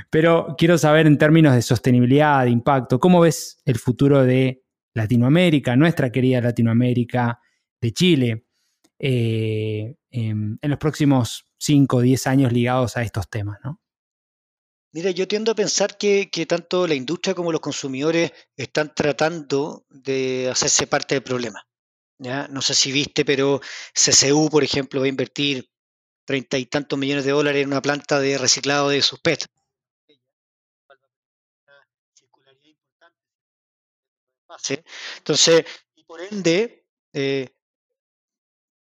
[0.09, 4.63] Pero quiero saber en términos de sostenibilidad, de impacto, ¿cómo ves el futuro de
[4.93, 7.39] Latinoamérica, nuestra querida Latinoamérica,
[7.81, 8.45] de Chile,
[8.97, 13.59] eh, en, los próximos 5 o 10 años ligados a estos temas?
[13.63, 13.81] ¿no?
[14.93, 20.49] Mira, yo tiendo a pensar que, tanto la industria como los consumidores están tratando de
[20.49, 21.67] hacerse parte del problema.
[22.17, 22.47] ¿ya?
[22.47, 23.59] No sé si viste, pero
[23.93, 25.69] CCU, por ejemplo, va a invertir
[26.25, 29.45] treinta y tantos millones de dólares en una planta de reciclado de sus PET.
[35.17, 35.65] Entonces,
[35.95, 37.49] y por ende, eh,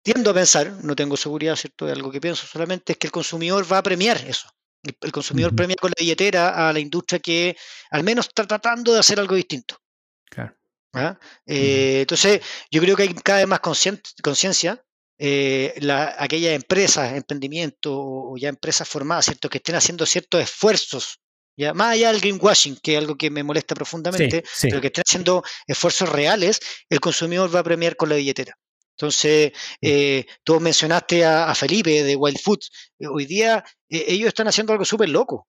[0.03, 1.85] tiendo a pensar, no tengo seguridad, ¿cierto?
[1.85, 4.49] De algo que pienso solamente, es que el consumidor va a premiar eso.
[4.83, 7.55] El, consumidor premia con la billetera a la industria que
[7.91, 9.77] al menos está tratando de hacer algo distinto.
[10.25, 10.57] Claro.
[10.93, 11.19] ¿Ah?
[11.45, 14.83] Eh, entonces, yo creo que hay cada vez más conciencia
[15.23, 15.75] eh,
[16.17, 19.49] aquellas empresas, emprendimientos o, ya empresas formadas, ¿cierto?
[19.49, 21.19] Que estén haciendo ciertos esfuerzos,
[21.55, 25.03] ya más allá del greenwashing, que es algo que me molesta profundamente, pero que estén
[25.05, 26.59] haciendo esfuerzos reales,
[26.89, 28.57] el consumidor va a premiar con la billetera.
[28.97, 32.71] Entonces, eh, tú mencionaste a, Felipe de Wild Foods.
[32.97, 35.47] Eh, hoy día ellos están haciendo algo súper loco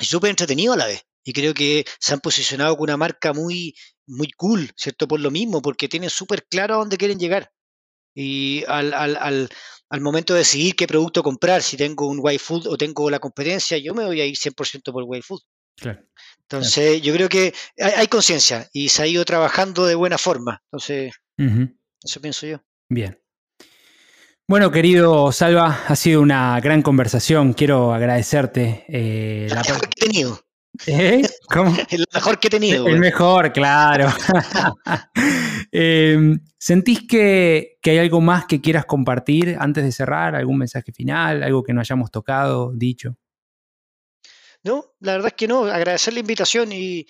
[0.00, 1.02] y súper entretenido a la vez.
[1.22, 3.72] Y creo que se han posicionado con una marca muy,
[4.06, 5.06] muy cool, ¿cierto?
[5.06, 7.52] Por lo mismo, porque tienen súper claro a dónde quieren llegar.
[8.18, 9.48] Y al, al, al,
[9.90, 13.18] al, momento de decidir qué producto comprar, si tengo un white food o tengo la
[13.18, 15.40] competencia, yo me voy a ir 100% por white food.
[15.76, 16.00] Claro.
[16.48, 20.62] Entonces, yo creo que hay, conciencia y se ha ido trabajando de buena forma.
[20.70, 21.12] Entonces,
[22.02, 22.62] eso pienso yo.
[22.88, 23.20] Bien.
[24.48, 27.52] Bueno, querido Salva, ha sido una gran conversación.
[27.52, 28.84] Quiero agradecerte.
[28.88, 30.45] Eh, la, que he tenido.
[30.86, 31.22] ¿Eh?
[31.90, 32.86] El mejor que he tenido.
[32.86, 34.08] El mejor, claro.
[35.72, 40.34] Em, ¿Sentís que, hay algo más que quieras compartir antes de cerrar?
[40.34, 41.42] ¿Algún mensaje final?
[41.42, 43.16] ¿Algo que no hayamos tocado, dicho?
[44.62, 45.64] No, la verdad es que no.
[45.64, 47.06] Agradecer la invitación y,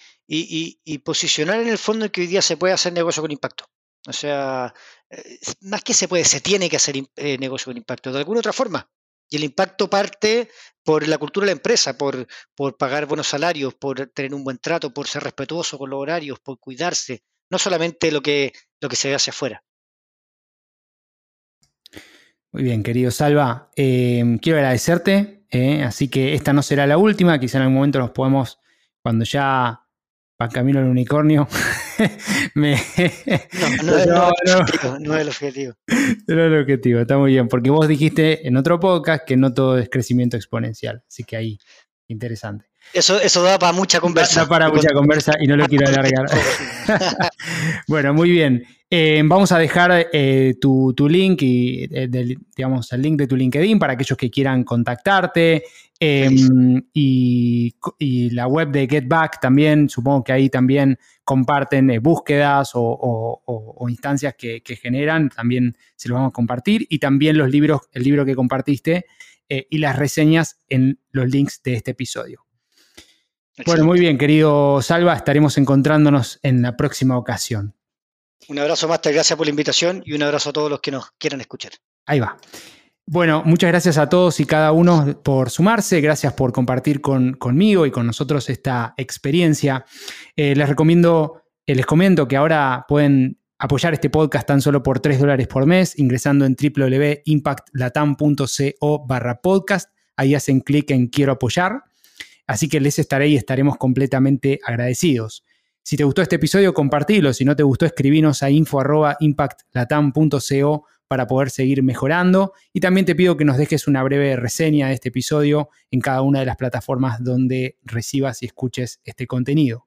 [1.05, 3.67] posicionar en el fondo que hoy día se puede hacer negocio con impacto.
[4.09, 4.73] O sea,
[5.11, 8.41] eh, más que se puede, se tiene que hacer eh, negocio con impacto de alguna
[8.41, 8.89] otra forma.
[9.29, 10.49] Y el impacto parte
[10.85, 14.59] por la cultura de la empresa, por, por pagar buenos salarios, por tener un buen
[14.59, 18.97] trato, por ser respetuoso con los horarios, por cuidarse, no solamente lo que, lo que
[18.97, 19.65] se ve hacia afuera.
[22.53, 23.71] Muy bien, querido Salva.
[23.77, 27.99] Em, quiero agradecerte, eh, así que esta no será la última, quizá en algún momento
[27.99, 28.61] nos podemos,
[29.03, 29.83] cuando ya
[30.41, 31.49] va camino al unicornio,
[32.55, 32.77] me...
[33.83, 35.75] no, no, es el objetivo, no es el objetivo.
[36.27, 39.53] No es el objetivo, está muy bien, porque vos dijiste en otro podcast que no
[39.53, 41.59] todo es crecimiento exponencial, así que ahí,
[42.09, 42.67] interesante.
[42.93, 44.43] Eso, eso da para mucha conversa.
[44.43, 46.27] Da para mucha conversa y no lo quiero alargar.
[47.89, 48.65] bueno, muy bien.
[48.89, 52.09] Eh, vamos a dejar eh, tu, link y eh,
[52.57, 55.65] digamos el link de tu LinkedIn para aquellos que quieran contactarte.
[55.99, 57.75] Em, y,
[58.31, 64.63] la web de Get Back también, supongo que ahí también comparten búsquedas o, instancias que,
[64.63, 66.87] que, generan, también se los vamos a compartir.
[66.91, 69.07] Y también los libros, el libro que compartiste
[69.49, 72.47] y las reseñas en los links de este episodio.
[73.65, 77.75] Bueno, muy bien, querido Salva, estaremos encontrándonos en la próxima ocasión.
[78.49, 81.13] Un abrazo, Master, gracias por la invitación y un abrazo a todos los que nos
[81.13, 81.73] quieran escuchar.
[82.05, 82.37] Ahí va.
[83.09, 87.93] Bueno, muchas gracias a todos y cada uno por sumarse, gracias por compartir conmigo y
[87.93, 89.85] con nosotros esta experiencia.
[90.35, 94.99] Eh, les recomiendo, eh, les comento que ahora pueden apoyar este podcast tan solo por
[94.99, 99.89] 3 dólares por mes ingresando en www.impactlatam.co barra podcast.
[100.17, 101.85] Ahí hacen clic en quiero apoyar
[102.47, 105.45] Así que les estaré y estaremos completamente agradecidos.
[105.83, 107.33] Si te gustó este episodio, compartilo.
[107.33, 112.53] Si no te gustó, escribinos a info.impactlatam.co para poder seguir mejorando.
[112.73, 116.23] Y también te pido que nos dejes una breve reseña de este episodio en cada
[116.23, 119.87] una de las plataformas donde recibas y escuches este contenido.